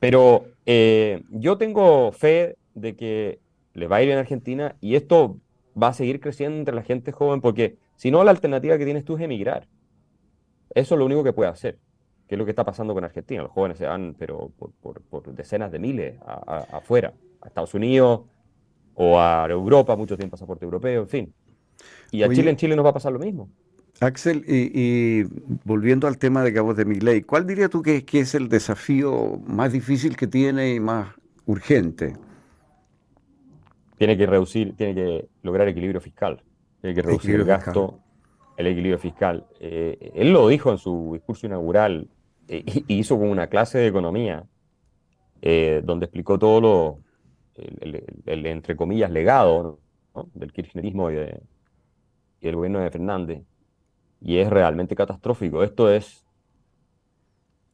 Pero 0.00 0.46
eh, 0.64 1.24
yo 1.28 1.58
tengo 1.58 2.10
fe 2.12 2.56
de 2.74 2.96
que 2.96 3.38
le 3.74 3.86
va 3.86 3.96
a 3.96 4.02
ir 4.02 4.08
en 4.08 4.16
Argentina 4.16 4.76
y 4.80 4.96
esto 4.96 5.36
va 5.80 5.88
a 5.88 5.92
seguir 5.92 6.20
creciendo 6.20 6.56
entre 6.58 6.74
la 6.74 6.82
gente 6.82 7.12
joven 7.12 7.42
porque 7.42 7.76
si 8.02 8.10
no, 8.10 8.24
la 8.24 8.32
alternativa 8.32 8.76
que 8.76 8.84
tienes 8.84 9.04
tú 9.04 9.14
es 9.14 9.20
emigrar. 9.20 9.68
Eso 10.74 10.94
es 10.96 10.98
lo 10.98 11.06
único 11.06 11.22
que 11.22 11.32
puede 11.32 11.48
hacer, 11.48 11.78
que 12.26 12.34
es 12.34 12.36
lo 12.36 12.44
que 12.44 12.50
está 12.50 12.64
pasando 12.64 12.94
con 12.94 13.04
Argentina. 13.04 13.42
Los 13.42 13.52
jóvenes 13.52 13.78
se 13.78 13.86
van, 13.86 14.16
pero 14.18 14.50
por, 14.58 15.32
decenas 15.32 15.70
de 15.70 15.78
miles 15.78 16.16
afuera, 16.26 17.12
a 17.40 17.46
Estados 17.46 17.74
Unidos 17.74 18.22
o 18.96 19.20
a 19.20 19.46
Europa, 19.48 19.94
mucho 19.94 20.16
tiempo 20.16 20.32
pasaporte 20.32 20.64
europeo, 20.64 21.02
en 21.02 21.08
fin. 21.08 21.34
Y 22.10 22.24
a 22.24 22.28
Chile, 22.28 22.50
en 22.50 22.56
Chile 22.56 22.74
nos 22.74 22.84
va 22.84 22.90
a 22.90 22.94
pasar 22.94 23.12
lo 23.12 23.20
mismo. 23.20 23.48
Axel, 24.00 24.44
y, 24.48 25.22
volviendo 25.62 26.08
al 26.08 26.18
tema 26.18 26.42
de 26.42 26.52
Cabos 26.52 26.76
de 26.76 26.84
Migley, 26.84 27.22
¿cuál 27.22 27.46
dirías 27.46 27.70
tú 27.70 27.82
que, 27.82 28.04
que, 28.04 28.18
es 28.18 28.34
el 28.34 28.48
desafío 28.48 29.40
más 29.46 29.70
difícil 29.70 30.16
que 30.16 30.26
tiene 30.26 30.74
y 30.74 30.80
más 30.80 31.14
urgente? 31.46 32.16
Tiene 33.96 34.18
que 34.18 34.26
reducir, 34.26 34.74
tiene 34.76 34.92
que 34.92 35.28
lograr 35.44 35.68
equilibrio 35.68 36.00
fiscal 36.00 36.42
hay 36.82 36.94
que 36.94 37.02
reducir 37.02 37.36
el 37.36 37.44
gasto, 37.44 38.00
el 38.56 38.66
equilibrio 38.66 38.98
fiscal. 38.98 39.46
Eh, 39.60 40.12
él 40.14 40.32
lo 40.32 40.48
dijo 40.48 40.70
en 40.70 40.78
su 40.78 41.10
discurso 41.12 41.46
inaugural 41.46 42.08
eh, 42.48 42.64
y 42.88 42.98
hizo 42.98 43.18
como 43.18 43.30
una 43.30 43.46
clase 43.46 43.78
de 43.78 43.86
economía 43.86 44.44
eh, 45.40 45.82
donde 45.84 46.06
explicó 46.06 46.38
todo 46.38 46.60
lo, 46.60 46.98
el, 48.26 48.46
entre 48.46 48.76
comillas, 48.76 49.10
legado 49.10 49.80
del 50.34 50.52
kirchnerismo 50.52 51.10
y, 51.10 51.14
de, 51.14 51.40
y 52.40 52.46
del 52.46 52.56
gobierno 52.56 52.80
de 52.80 52.90
Fernández. 52.90 53.42
Y 54.20 54.38
es 54.38 54.50
realmente 54.50 54.94
catastrófico. 54.94 55.62
Esto 55.62 55.90
es 55.90 56.24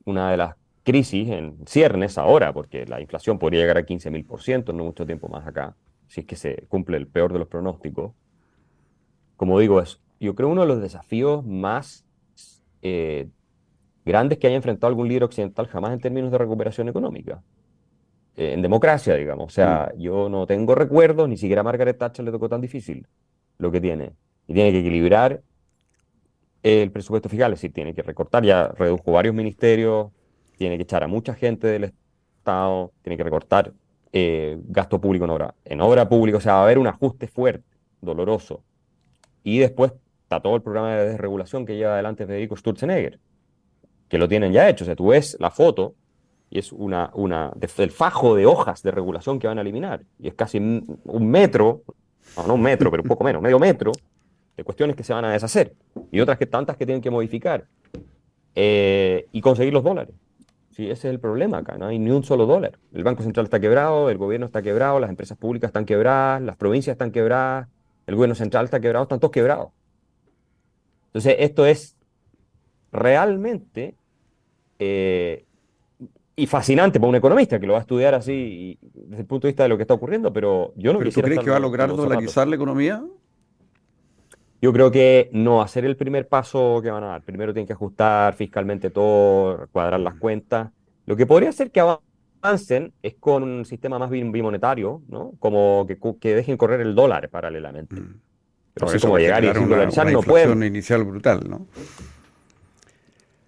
una 0.05 0.31
de 0.31 0.39
las 0.39 0.57
crisis 0.83 1.29
en 1.29 1.59
ciernes 1.67 2.17
ahora, 2.17 2.53
porque 2.55 2.87
la 2.87 3.01
inflación 3.01 3.39
podría 3.39 3.61
llegar 3.61 3.77
a 3.77 3.85
15.000%, 3.85 4.73
no 4.75 4.85
mucho 4.85 5.05
tiempo 5.05 5.29
más 5.29 5.47
acá, 5.47 5.77
si 6.07 6.21
es 6.21 6.27
que 6.27 6.37
se 6.37 6.65
cumple 6.69 6.97
el 6.97 7.07
peor 7.07 7.33
de 7.33 7.39
los 7.39 7.49
pronósticos 7.49 8.13
como 9.39 9.59
digo, 9.61 9.81
es, 9.81 10.01
yo 10.21 10.35
creo 10.35 10.49
uno 10.49 10.63
de 10.63 10.67
los 10.67 10.83
desafíos 10.83 11.47
más 11.47 12.05
eh, 12.83 13.29
grandes 14.05 14.39
que 14.39 14.49
haya 14.49 14.57
enfrentado 14.57 14.89
algún 14.89 15.09
líder 15.09 15.25
occidental 15.25 15.69
jamás 15.69 15.93
en 15.93 16.01
términos 16.01 16.31
de 16.31 16.39
recuperación 16.39 16.89
económica. 16.89 17.41
Eh, 18.37 18.53
en 18.53 18.63
democracia, 18.63 19.15
digamos. 19.15 19.47
O 19.47 19.51
sea, 19.51 19.93
mm. 19.95 20.01
yo 20.01 20.29
no 20.29 20.47
tengo 20.47 20.75
recuerdos, 20.75 21.29
ni 21.29 21.37
siquiera 21.37 21.61
a 21.61 21.65
Margaret 21.65 21.97
Thatcher 21.97 22.25
le 22.25 22.33
tocó 22.33 22.49
tan 22.49 22.61
difícil 22.61 23.07
lo 23.59 23.71
que 23.71 23.81
tiene. 23.81 24.13
Y 24.49 24.55
tiene 24.55 24.73
que 24.73 24.81
equilibrar 24.81 25.41
el 26.65 26.91
presupuesto 26.91 27.29
fiscal, 27.29 27.53
es 27.53 27.61
decir, 27.61 27.73
tiene 27.73 27.95
que 27.95 28.03
recortar, 28.03 28.45
ya 28.45 28.69
redujo 28.69 29.13
varios 29.13 29.37
ministerios, 29.37 30.11
tiene 30.57 30.77
que 30.77 30.83
echar 30.83 31.05
a 31.05 31.07
mucha 31.07 31.35
gente 31.35 31.69
del 31.69 31.85
Estado, 31.85 32.93
tiene 33.03 33.17
que 33.17 33.23
recortar 33.23 33.73
eh, 34.13 34.59
gasto 34.65 35.01
público 35.01 35.25
en 35.25 35.31
obra, 35.31 35.55
en 35.65 35.81
obra 35.81 36.09
pública, 36.09 36.39
o 36.39 36.41
sea, 36.41 36.55
va 36.55 36.61
a 36.61 36.65
haber 36.65 36.79
un 36.79 36.89
ajuste 36.89 37.29
fuerte, 37.29 37.77
doloroso. 38.01 38.65
Y 39.49 39.61
después 39.61 39.93
está 40.25 40.41
todo 40.41 40.57
el 40.57 40.63
programa 40.63 40.95
de 40.95 41.09
desregulación 41.09 41.65
que 41.65 41.75
lleva 41.75 41.95
adelante 41.95 42.27
Federico 42.27 42.55
Sturzenegger, 42.55 43.19
que 44.07 44.19
lo 44.19 44.29
tienen 44.29 44.53
ya 44.53 44.69
hecho. 44.69 44.85
O 44.85 44.87
sea, 44.87 44.95
tú 44.95 45.07
ves 45.07 45.39
la 45.41 45.51
foto 45.51 45.95
y 46.51 46.59
es 46.59 46.71
una, 46.71 47.11
una 47.15 47.53
el 47.79 47.91
fajo 47.91 48.37
de 48.37 48.45
hojas 48.45 48.83
de 48.83 48.91
regulación 48.91 49.39
que 49.39 49.47
van 49.47 49.57
a 49.57 49.63
eliminar. 49.63 50.03
Y 50.19 50.29
es 50.29 50.35
casi 50.35 50.59
un 50.59 51.31
metro, 51.31 51.81
no, 52.47 52.55
un 52.55 52.61
metro, 52.61 52.91
pero 52.91 53.03
un 53.03 53.09
poco 53.09 53.25
menos, 53.25 53.41
medio 53.41 53.59
metro 53.59 53.93
de 54.55 54.65
cuestiones 54.65 54.95
que 54.95 55.03
se 55.03 55.15
van 55.15 55.25
a 55.25 55.33
deshacer 55.33 55.75
y 56.13 56.21
otras 56.21 56.37
que 56.37 56.45
tantas 56.45 56.77
que 56.77 56.85
tienen 56.85 57.01
que 57.01 57.11
modificar 57.11 57.65
eh, 58.55 59.29
y 59.33 59.41
conseguir 59.41 59.73
los 59.73 59.83
dólares. 59.83 60.15
Sí, 60.73 60.91
ese 60.91 61.09
es 61.09 61.15
el 61.15 61.21
problema 61.21 61.59
acá, 61.59 61.79
no 61.79 61.87
hay 61.87 61.99
ni 61.99 62.11
un 62.11 62.23
solo 62.23 62.45
dólar. 62.45 62.79
El 62.93 63.03
Banco 63.03 63.23
Central 63.23 63.47
está 63.47 63.59
quebrado, 63.59 64.11
el 64.11 64.19
gobierno 64.19 64.45
está 64.45 64.61
quebrado, 64.61 65.01
las 65.01 65.09
empresas 65.09 65.39
públicas 65.39 65.71
están 65.71 65.87
quebradas, 65.87 66.43
las 66.43 66.57
provincias 66.57 66.93
están 66.93 67.13
quebradas, 67.13 67.69
el 68.09 68.15
gobierno 68.15 68.35
central 68.35 68.65
está 68.65 68.81
quebrado, 68.81 69.03
están 69.03 69.21
todos 69.21 69.31
quebrados. 69.31 69.69
Entonces, 71.09 71.37
esto 71.41 71.67
es 71.67 71.95
realmente 72.91 73.97
eh, 74.79 75.45
y 76.35 76.47
fascinante 76.47 76.99
para 76.99 77.11
un 77.11 77.17
economista 77.17 77.61
que 77.61 77.67
lo 77.67 77.75
va 77.75 77.81
a 77.81 77.83
estudiar 77.83 78.15
así 78.15 78.79
desde 78.81 79.21
el 79.21 79.27
punto 79.27 79.47
de 79.47 79.51
vista 79.53 79.65
de 79.65 79.69
lo 79.69 79.77
que 79.77 79.83
está 79.83 79.93
ocurriendo, 79.93 80.33
pero 80.33 80.73
yo 80.77 80.95
no 80.95 81.01
¿Pero 81.01 81.11
¿Tú 81.11 81.21
crees 81.21 81.41
que 81.41 81.51
va 81.51 81.57
a 81.59 81.61
lograr 81.61 81.91
dolarizar 81.91 82.49
la 82.49 82.57
economía? 82.57 83.05
Yo 84.63 84.73
creo 84.73 84.91
que 84.91 85.29
no 85.35 85.67
ser 85.69 85.85
el 85.85 85.97
primer 85.97 86.29
paso 86.29 86.81
que 86.83 86.91
van 86.91 87.05
a 87.05 87.09
dar. 87.09 87.23
Primero 87.23 87.53
tienen 87.53 87.67
que 87.67 87.75
ajustar 87.75 88.35
fiscalmente 88.35 88.89
todo, 88.89 89.69
cuadrar 89.71 90.01
las 90.01 90.15
cuentas. 90.15 90.71
Lo 91.05 91.15
que 91.15 91.27
podría 91.27 91.53
ser 91.53 91.71
que 91.71 91.81
avancen 92.41 92.93
es 93.03 93.15
con 93.15 93.43
un 93.43 93.65
sistema 93.65 93.99
más 93.99 94.11
bimonetario, 94.11 95.03
¿no? 95.09 95.33
Como 95.39 95.87
que, 95.87 95.99
que 96.21 96.35
dejen 96.35 96.57
correr 96.57 96.81
el 96.81 96.95
dólar 96.95 97.29
paralelamente. 97.29 97.97
Mm. 97.97 98.21
Pero 98.75 98.87
así 98.87 98.99
como 99.01 99.19
llegar 99.19 99.45
y 99.45 99.49
dolarizar 99.49 100.11
no 100.11 100.23
puede. 100.23 100.67
inicial 100.67 101.05
brutal, 101.05 101.41
¿no? 101.49 101.67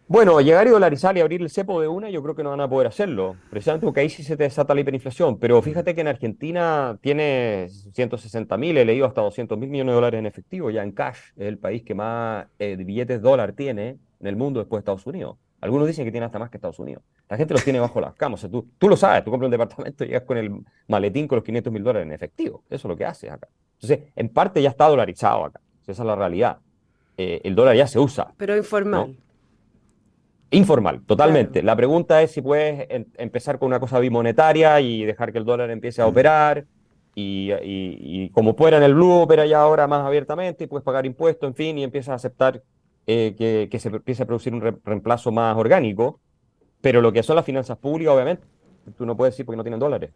Bueno, 0.09 0.41
llegar 0.41 0.67
y 0.67 0.71
dolarizar 0.71 1.17
y 1.17 1.21
abrir 1.21 1.41
el 1.41 1.51
cepo 1.51 1.81
de 1.81 1.87
una, 1.87 2.11
yo 2.11 2.21
creo 2.21 2.35
que 2.35 2.43
no 2.43 2.51
van 2.51 2.61
a 2.61 2.69
poder 2.69 2.89
hacerlo. 2.89 3.37
Precisamente 3.49 3.87
porque 3.87 4.01
ahí 4.01 4.09
sí 4.09 4.25
se 4.25 4.37
te 4.37 4.43
desata 4.43 4.75
la 4.75 4.81
hiperinflación. 4.81 5.39
Pero 5.39 5.63
fíjate 5.63 5.95
que 5.95 6.01
en 6.01 6.09
Argentina 6.09 6.99
tiene 7.01 7.69
160 7.93 8.57
mil, 8.57 8.77
he 8.77 8.85
leído 8.85 9.07
hasta 9.07 9.21
200 9.21 9.57
mil 9.57 9.71
millones 9.71 9.93
de 9.93 9.95
dólares 9.95 10.19
en 10.19 10.27
efectivo, 10.27 10.69
ya 10.71 10.83
en 10.83 10.91
cash. 10.91 11.19
Es 11.37 11.47
el 11.47 11.59
país 11.59 11.85
que 11.85 11.95
más 11.95 12.49
eh, 12.59 12.75
billetes 12.75 13.23
dólar 13.23 13.53
tiene 13.53 13.99
en 14.19 14.27
el 14.27 14.35
mundo 14.35 14.59
después 14.59 14.79
de 14.79 14.81
Estados 14.81 15.07
Unidos. 15.07 15.37
Algunos 15.61 15.87
dicen 15.87 16.05
que 16.05 16.11
tiene 16.11 16.27
hasta 16.27 16.39
más 16.39 16.51
que 16.51 16.57
Estados 16.57 16.79
Unidos. 16.79 17.03
La 17.29 17.37
gente 17.37 17.53
los 17.53 17.63
tiene 17.63 17.81
bajo 17.81 18.01
las 18.01 18.15
camas. 18.15 18.41
O 18.41 18.43
sea, 18.43 18.51
tú, 18.51 18.69
tú 18.79 18.89
lo 18.89 18.97
sabes, 18.97 19.25
tú 19.25 19.31
compras 19.31 19.47
un 19.47 19.53
departamento 19.53 20.05
y 20.05 20.09
llegas 20.09 20.23
con 20.23 20.39
el 20.39 20.65
maletín 20.89 21.29
con 21.29 21.37
los 21.37 21.45
500 21.45 21.73
mil 21.73 21.83
dólares 21.83 22.07
en 22.07 22.13
efectivo. 22.13 22.63
Eso 22.71 22.89
es 22.89 22.91
lo 22.91 22.97
que 22.97 23.05
haces 23.05 23.31
acá. 23.31 23.49
Entonces, 23.75 24.09
en 24.17 24.29
parte 24.31 24.63
ya 24.63 24.71
está 24.71 24.87
dolarizado 24.89 25.45
acá. 25.45 25.61
Esa 25.87 26.03
es 26.03 26.07
la 26.07 26.17
realidad. 26.17 26.59
Eh, 27.17 27.41
el 27.45 27.55
dólar 27.55 27.77
ya 27.77 27.87
se 27.87 27.99
usa. 27.99 28.33
Pero 28.37 28.57
informal. 28.57 29.17
Informal, 30.53 31.03
totalmente. 31.07 31.63
La 31.63 31.77
pregunta 31.77 32.23
es 32.23 32.33
si 32.33 32.43
puedes 32.43 32.87
empezar 33.19 33.59
con 33.59 33.69
una 33.69 33.79
cosa 33.79 34.01
bimonetaria 34.01 34.81
y 34.81 35.05
dejar 35.05 35.31
que 35.31 35.39
el 35.39 35.45
dólar 35.45 35.71
empiece 35.71 36.03
a 36.03 36.07
operar 36.07 36.65
y, 37.15 38.31
como 38.31 38.55
fuera 38.55 38.79
en 38.79 38.83
el 38.83 38.95
Blue, 38.95 39.21
opera 39.21 39.47
ya 39.47 39.61
ahora 39.61 39.87
más 39.87 40.05
abiertamente 40.05 40.65
y 40.65 40.67
puedes 40.67 40.85
pagar 40.85 41.07
impuestos, 41.07 41.49
en 41.49 41.55
fin, 41.55 41.79
y 41.79 41.85
empiezas 41.85 42.11
a 42.11 42.15
aceptar 42.15 42.63
eh, 43.13 43.69
que, 43.69 43.79
se 43.81 43.89
empiece 43.89 44.23
a 44.23 44.27
producir 44.27 44.55
un 44.55 44.61
reemplazo 44.61 45.33
más 45.33 45.57
orgánico. 45.57 46.21
Pero 46.81 47.01
lo 47.01 47.13
que 47.13 47.23
son 47.23 47.37
las 47.37 47.45
finanzas 47.45 47.77
públicas, 47.77 48.15
obviamente, 48.15 48.45
tú 48.97 49.05
no 49.05 49.17
puedes 49.17 49.35
decir 49.35 49.45
porque 49.45 49.57
no 49.57 49.65
tienen 49.65 49.81
dólares. 49.81 50.11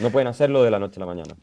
No 0.00 0.10
pueden 0.10 0.26
hacerlo 0.26 0.62
de 0.64 0.70
la 0.70 0.78
noche 0.78 0.98
a 0.98 1.00
la 1.00 1.06
mañana. 1.06 1.36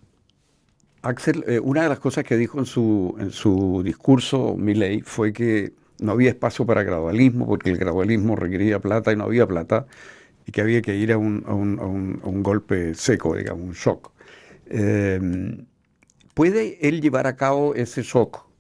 Axel, 1.01 1.43
eh, 1.47 1.59
una 1.59 1.83
de 1.83 1.89
las 1.89 1.99
cosas 1.99 2.25
que 2.25 2.35
dijo 2.35 2.59
en 2.59 2.65
su, 2.65 3.15
en 3.17 3.31
su 3.31 3.81
discurso 3.83 4.55
Milley 4.57 5.01
fue 5.01 5.31
que 5.31 5.73
no 5.99 6.11
había 6.11 6.29
espacio 6.29 6.65
para 6.65 6.83
gradualismo 6.83 7.47
porque 7.47 7.69
el 7.69 7.77
gradualismo 7.77 8.35
requería 8.35 8.79
plata 8.79 9.11
y 9.11 9.15
no 9.15 9.23
había 9.23 9.47
plata 9.47 9.85
y 10.45 10.51
que 10.51 10.61
había 10.61 10.81
que 10.81 10.95
ir 10.95 11.13
a 11.13 11.17
un, 11.17 11.43
a 11.47 11.53
un, 11.53 11.79
a 11.79 12.27
un, 12.27 12.43
golpe 12.43 12.93
seco, 12.93 13.35
digamos, 13.35 13.67
un 13.67 13.73
shock. 13.73 14.11
Em, 14.67 15.65
¿Puede 16.33 16.77
él 16.87 17.01
llevar 17.01 17.27
a 17.27 17.35
cabo 17.37 17.73
ese 17.73 18.01
shock 18.01 18.52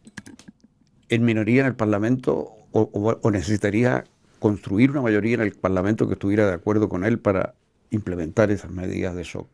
en 1.13 1.23
minoría 1.25 1.61
en 1.61 1.67
el 1.67 1.75
Parlamento 1.75 2.51
o, 2.71 3.31
necesitaría 3.31 4.03
construir 4.39 4.89
una 4.89 5.01
mayoría 5.01 5.35
en 5.35 5.41
el 5.41 5.51
Parlamento 5.51 6.07
que 6.07 6.13
estuviera 6.13 6.47
de 6.47 6.53
acuerdo 6.53 6.89
con 6.89 7.05
él 7.05 7.19
para 7.19 7.53
implementar 7.91 8.49
esas 8.49 8.71
medidas 8.71 9.15
de 9.15 9.23
shock? 9.23 9.47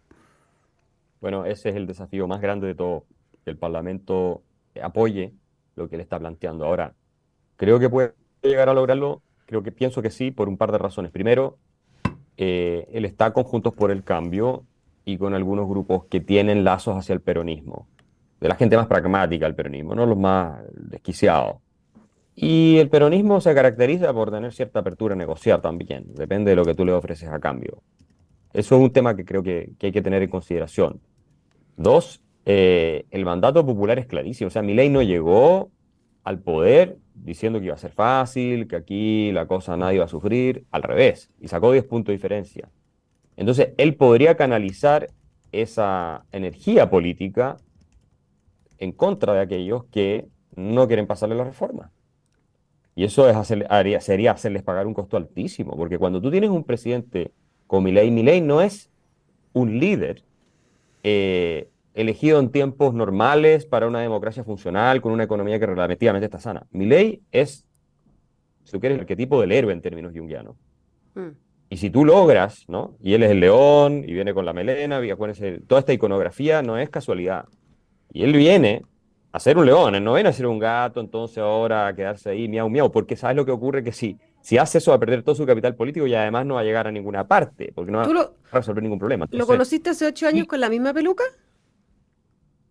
Bueno, 1.19 1.45
ese 1.45 1.69
es 1.69 1.75
el 1.75 1.85
desafío 1.85 2.27
más 2.27 2.39
grande 2.39 2.67
de 2.67 2.75
todo, 2.75 3.03
que 3.43 3.51
el 3.51 3.57
Parlamento 3.57 4.41
apoye 4.81 5.33
lo 5.75 5.89
que 5.89 5.95
él 5.95 6.01
está 6.01 6.17
planteando. 6.17 6.65
Ahora, 6.65 6.93
creo 7.57 7.77
que 7.77 7.89
puede 7.89 8.13
llegar 8.41 8.69
a 8.69 8.73
lograrlo, 8.73 9.21
creo 9.45 9.61
que 9.61 9.73
pienso 9.73 10.01
que 10.01 10.11
sí, 10.11 10.31
por 10.31 10.47
un 10.47 10.55
par 10.55 10.71
de 10.71 10.77
razones. 10.77 11.11
Primero, 11.11 11.57
eh, 12.37 12.87
él 12.93 13.03
está 13.03 13.33
con 13.33 13.43
Juntos 13.43 13.73
por 13.73 13.91
el 13.91 14.05
Cambio 14.05 14.63
y 15.03 15.17
con 15.17 15.33
algunos 15.33 15.67
grupos 15.67 16.05
que 16.05 16.21
tienen 16.21 16.63
lazos 16.63 16.95
hacia 16.95 17.11
el 17.11 17.19
peronismo, 17.19 17.85
de 18.39 18.47
la 18.47 18.55
gente 18.55 18.77
más 18.77 18.87
pragmática 18.87 19.45
del 19.45 19.55
peronismo, 19.55 19.95
no 19.95 20.05
los 20.05 20.17
más 20.17 20.61
desquiciados. 20.73 21.57
Y 22.35 22.77
el 22.77 22.89
peronismo 22.89 23.41
se 23.41 23.53
caracteriza 23.53 24.13
por 24.13 24.31
tener 24.31 24.53
cierta 24.53 24.79
apertura 24.79 25.13
a 25.13 25.17
negociar 25.17 25.61
también, 25.61 26.05
depende 26.15 26.51
de 26.51 26.55
lo 26.55 26.63
que 26.63 26.73
tú 26.73 26.85
le 26.85 26.93
ofreces 26.93 27.29
a 27.29 27.39
cambio. 27.39 27.81
Eso 28.53 28.75
es 28.75 28.81
un 28.81 28.91
tema 28.91 29.15
que 29.15 29.25
creo 29.25 29.43
que, 29.43 29.73
hay 29.81 29.91
que 29.91 30.01
tener 30.01 30.23
en 30.23 30.29
consideración. 30.29 31.01
Dos, 31.77 32.21
eh, 32.45 33.05
el 33.11 33.25
mandato 33.25 33.65
popular 33.65 33.99
es 33.99 34.07
clarísimo. 34.07 34.47
O 34.47 34.51
sea, 34.51 34.61
mi 34.61 34.73
ley 34.73 34.89
no 34.89 35.01
llegó 35.01 35.69
al 36.23 36.39
poder 36.39 36.97
diciendo 37.13 37.59
que 37.59 37.65
iba 37.65 37.75
a 37.75 37.77
ser 37.77 37.91
fácil, 37.91 38.67
que 38.67 38.75
aquí 38.75 39.31
la 39.31 39.45
cosa 39.45 39.77
nadie 39.77 39.95
iba 39.95 40.05
a 40.05 40.07
sufrir, 40.07 40.65
al 40.71 40.83
revés, 40.83 41.29
y 41.39 41.47
sacó 41.47 41.71
10 41.71 41.85
puntos 41.85 42.07
de 42.07 42.13
diferencia. 42.13 42.69
Entonces, 43.35 43.69
él 43.77 43.95
podría 43.95 44.35
canalizar 44.35 45.09
esa 45.51 46.25
energía 46.31 46.89
política 46.89 47.57
en 48.79 48.91
contra 48.91 49.33
de 49.33 49.41
aquellos 49.41 49.85
que 49.85 50.27
no 50.55 50.87
quieren 50.87 51.07
pasarle 51.07 51.35
la 51.35 51.43
reforma. 51.43 51.91
Y 52.95 53.03
eso 53.03 53.29
es 53.29 53.47
sería 54.03 54.31
hacerles 54.31 54.63
pagar 54.63 54.87
un 54.87 54.93
costo 54.93 55.15
altísimo, 55.15 55.77
porque 55.77 55.97
cuando 55.97 56.21
tú 56.21 56.31
tienes 56.31 56.49
un 56.49 56.63
presidente 56.63 57.31
como 57.67 57.83
Milei, 57.83 58.11
Milei 58.11 58.41
no 58.41 58.61
es 58.61 58.89
un 59.53 59.79
líder 59.79 60.23
eh, 61.03 61.69
elegido 61.93 62.39
en 62.39 62.49
tiempos 62.49 62.93
normales 62.93 63.65
para 63.65 63.87
una 63.87 64.01
democracia 64.01 64.43
funcional, 64.43 65.01
con 65.01 65.11
una 65.11 65.23
economía 65.23 65.59
que 65.59 65.65
relativamente 65.65 66.25
está 66.25 66.39
sana. 66.39 66.65
Milei 66.71 67.21
es, 67.31 67.65
si 68.63 68.71
tú 68.71 68.79
quieres, 68.79 68.97
el 68.97 69.01
arquetipo 69.01 69.39
del 69.39 69.51
héroe 69.51 69.71
en 69.71 69.81
términos 69.81 70.13
jungianos. 70.13 70.55
Mm. 71.15 71.29
Y 71.69 71.77
si 71.77 71.89
tú 71.89 72.03
logras, 72.03 72.65
¿no? 72.67 72.97
Y 73.01 73.13
él 73.13 73.23
es 73.23 73.31
el 73.31 73.39
león, 73.39 74.03
y 74.05 74.13
viene 74.13 74.33
con 74.33 74.45
la 74.45 74.53
melena, 74.53 75.05
y 75.05 75.11
acuérdense, 75.11 75.61
toda 75.67 75.79
esta 75.79 75.93
iconografía 75.93 76.61
no 76.63 76.77
es 76.77 76.89
casualidad. 76.89 77.45
Y 78.11 78.23
él 78.23 78.33
viene 78.33 78.83
a 79.31 79.39
ser 79.39 79.57
un 79.57 79.65
león, 79.65 79.95
él 79.95 80.03
no 80.03 80.13
viene 80.13 80.29
a 80.29 80.33
ser 80.33 80.47
un 80.47 80.59
gato, 80.59 80.99
entonces 80.99 81.37
ahora 81.37 81.87
a 81.87 81.95
quedarse 81.95 82.31
ahí 82.31 82.47
miau 82.47 82.69
miau, 82.69 82.91
porque 82.91 83.15
sabes 83.15 83.35
lo 83.35 83.45
que 83.45 83.51
ocurre 83.51 83.83
que 83.83 83.91
si, 83.91 84.17
si 84.41 84.57
hace 84.57 84.79
eso 84.79 84.91
va 84.91 84.97
a 84.97 84.99
perder 84.99 85.21
todo 85.21 85.35
su 85.35 85.45
capital 85.45 85.75
político 85.75 86.07
y 86.07 86.15
además 86.15 86.45
no 86.45 86.55
va 86.55 86.61
a 86.61 86.63
llegar 86.63 86.87
a 86.87 86.91
ninguna 86.91 87.27
parte, 87.27 87.71
porque 87.75 87.91
no 87.91 87.99
va 87.99 88.05
a 88.05 88.31
resolver 88.51 88.81
ningún 88.81 88.99
problema. 88.99 89.27
¿Lo 89.31 89.45
conociste 89.45 89.91
hace 89.91 90.07
ocho 90.07 90.27
años 90.27 90.47
con 90.47 90.59
la 90.59 90.69
misma 90.69 90.93
peluca? 90.93 91.23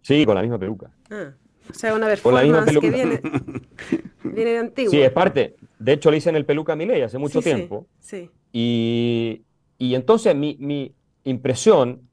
Sí, 0.03 0.25
con 0.25 0.35
la 0.35 0.43
misma 0.43 0.59
peluca. 0.59 0.91
Ah, 1.11 1.33
o 1.71 1.75
sea, 1.75 1.95
una 1.95 2.07
performance 2.07 2.79
que 2.81 2.91
viene, 2.91 3.21
viene 4.25 4.51
de 4.51 4.59
antiguo. 4.59 4.91
Sí, 4.91 5.01
es 5.01 5.13
parte. 5.13 5.57
De 5.79 5.93
hecho, 5.93 6.11
le 6.11 6.17
hice 6.17 6.31
en 6.31 6.37
el 6.37 6.45
peluca 6.45 6.73
a 6.73 7.05
hace 7.05 7.19
mucho 7.19 7.41
tiempo. 7.41 7.87
Sí, 8.01 8.31
Y, 8.53 9.43
y, 9.77 9.95
entonces 9.95 10.35
mi, 10.35 10.57
mi, 10.59 10.95
impresión 11.25 12.08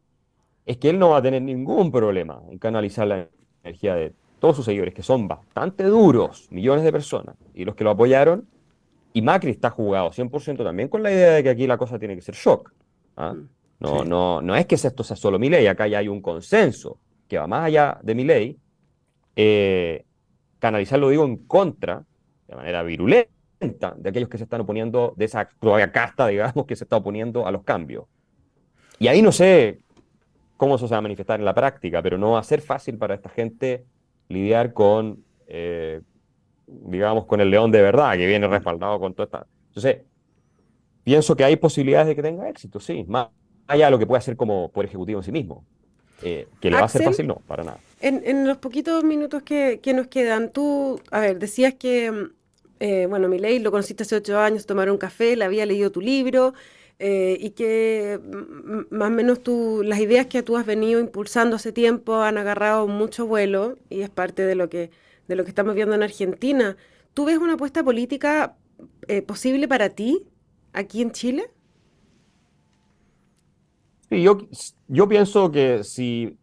es 0.66 0.78
que 0.78 0.90
él 0.90 1.00
no 1.00 1.10
va 1.12 1.18
a 1.18 1.22
tener 1.22 1.42
ningún 1.42 1.92
problema 1.92 2.42
en 2.50 2.58
canalizar 2.58 3.08
la 3.08 3.28
energía 3.64 3.96
de 3.96 4.14
todos 4.40 4.56
sus 4.56 4.66
seguidores, 4.66 4.94
que 4.94 5.04
son 5.04 5.28
bastante 5.28 5.84
duros, 5.84 6.48
millones 6.52 6.84
de 6.84 6.92
personas, 6.92 7.36
y 7.54 7.66
los 7.66 7.76
que 7.76 7.84
lo 7.84 7.92
apoyaron. 7.92 8.48
Y 9.14 9.22
Macri 9.22 9.52
está 9.52 9.70
jugado 9.70 10.12
100% 10.12 10.64
también 10.64 10.90
con 10.90 11.02
la 11.02 11.12
idea 11.12 11.32
de 11.34 11.44
que 11.44 11.50
aquí 11.50 11.68
la 11.68 11.78
cosa 11.78 11.98
tiene 11.98 12.16
que 12.16 12.22
ser 12.22 12.36
shock. 12.36 12.72
¿ah? 13.16 13.34
Mm. 13.34 13.50
No, 13.80 14.04
no, 14.04 14.42
no 14.42 14.56
es 14.56 14.66
que 14.66 14.76
esto 14.76 15.04
sea 15.04 15.16
solo 15.16 15.38
mi 15.38 15.50
ley, 15.50 15.68
acá 15.68 15.88
ya 15.88 16.00
hay 16.00 16.08
un 16.08 16.22
consenso 16.22 17.00
que 17.28 17.38
va 17.38 17.48
más 17.48 17.66
allá 17.66 18.00
de 18.02 18.16
mi 18.16 18.24
ley, 18.24 18.58
eh, 19.36 20.06
canalizarlo, 20.60 21.10
digo, 21.10 21.26
en 21.26 21.38
contra, 21.46 22.04
de 22.48 22.56
manera 22.56 22.84
virulenta, 22.84 23.96
de 23.98 24.10
aquellos 24.10 24.30
que 24.30 24.38
se 24.38 24.44
están 24.46 24.62
oponiendo, 24.62 25.14
de 25.18 25.26
esa 25.26 25.50
todavía 25.60 25.92
casta, 25.92 26.28
digamos, 26.28 26.66
que 26.66 26.76
se 26.76 26.86
está 26.86 26.98
oponiendo 26.98 27.46
a 27.46 27.52
los 27.52 27.64
cambios. 27.64 28.06
Y 29.00 29.08
ahí 29.08 29.22
no 29.22 29.32
sé 29.32 29.82
cómo 30.58 30.76
eso 30.76 30.88
se 30.88 30.94
va 30.94 31.00
a 31.00 31.02
manifestar 31.02 31.40
en 31.40 31.46
la 31.46 31.54
práctica, 31.54 32.02
pero 32.02 32.18
no 32.18 32.32
va 32.32 32.40
a 32.40 32.44
ser 32.44 32.62
fácil 32.62 32.98
para 32.98 33.16
esta 33.16 33.30
gente 33.30 33.86
lidiar 34.30 34.74
con, 34.74 35.24
eh, 35.48 36.02
digamos, 36.68 37.26
con 37.26 37.42
el 37.42 37.50
león 37.50 37.72
de 37.72 37.82
verdad, 37.82 38.14
que 38.14 38.26
viene 38.26 38.48
respaldado 38.48 39.00
con 39.00 39.14
toda 39.14 39.26
esta... 39.26 39.48
Entonces, 39.68 40.04
pienso 41.04 41.36
que 41.36 41.44
hay 41.44 41.56
posibilidades 41.58 42.08
de 42.08 42.16
que 42.16 42.22
tenga 42.22 42.50
éxito, 42.50 42.80
sí, 42.80 43.06
más 43.08 43.28
allá 43.68 43.86
de 43.86 43.92
lo 43.92 44.00
que 44.00 44.08
puede 44.08 44.20
hacer 44.20 44.36
como 44.36 44.70
por 44.70 44.86
ejecutivo 44.86 45.20
en 45.20 45.24
sí 45.24 45.32
mismo. 45.32 45.66
Eh, 46.22 46.48
¿Que 46.62 46.72
le 46.72 46.78
va 46.78 46.86
a 46.86 46.90
ser 46.90 47.04
fácil? 47.04 47.28
No, 47.28 47.36
para 47.48 47.64
nada. 47.64 47.80
En, 48.02 48.48
los 48.48 48.58
poquitos 48.58 49.04
minutos 49.04 49.44
que, 49.44 49.80
nos 49.96 50.08
quedan, 50.08 50.52
tú, 50.52 51.00
a 51.12 51.20
ver, 51.20 51.40
decías 51.40 51.74
que, 51.74 52.30
eh, 52.80 53.08
bueno, 53.10 53.28
mi 53.28 53.40
ley 53.40 53.60
lo 53.60 53.72
conociste 53.72 54.04
hace 54.04 54.16
ocho 54.16 54.40
años, 54.40 54.66
tomaron 54.66 54.98
café, 54.98 55.36
le 55.36 55.44
había 55.44 55.66
leído 55.66 55.92
tu 55.92 56.02
libro, 56.02 56.54
eh, 57.00 57.38
y 57.40 57.52
que 57.52 58.20
más 58.90 59.10
o 59.10 59.14
menos 59.14 59.42
tú, 59.44 59.82
las 59.84 60.00
ideas 60.00 60.28
que 60.28 60.44
tú 60.44 60.56
has 60.58 60.66
venido 60.66 61.00
impulsando 61.00 61.58
hace 61.58 61.72
tiempo 61.72 62.22
han 62.22 62.38
agarrado 62.38 62.88
mucho 62.88 63.28
vuelo 63.28 63.78
y 63.90 64.02
es 64.02 64.10
parte 64.10 64.44
de 64.44 64.56
lo 64.56 64.70
que, 64.70 64.92
de 65.28 65.36
lo 65.36 65.44
que 65.44 65.50
estamos 65.50 65.76
viendo 65.76 65.96
en 65.96 66.04
Argentina. 66.04 66.78
¿Tú 67.14 67.26
ves 67.26 67.38
una 67.38 67.54
apuesta 67.54 67.84
política 67.84 68.56
eh, 69.08 69.22
posible 69.22 69.68
para 69.68 69.90
ti 69.90 70.24
aquí 70.74 71.02
en 71.02 71.12
Chile? 71.12 71.50
Sí, 74.10 74.22
yo, 74.22 74.38
yo 74.88 75.08
pienso 75.08 75.52
que 75.52 75.84
si 75.84 76.38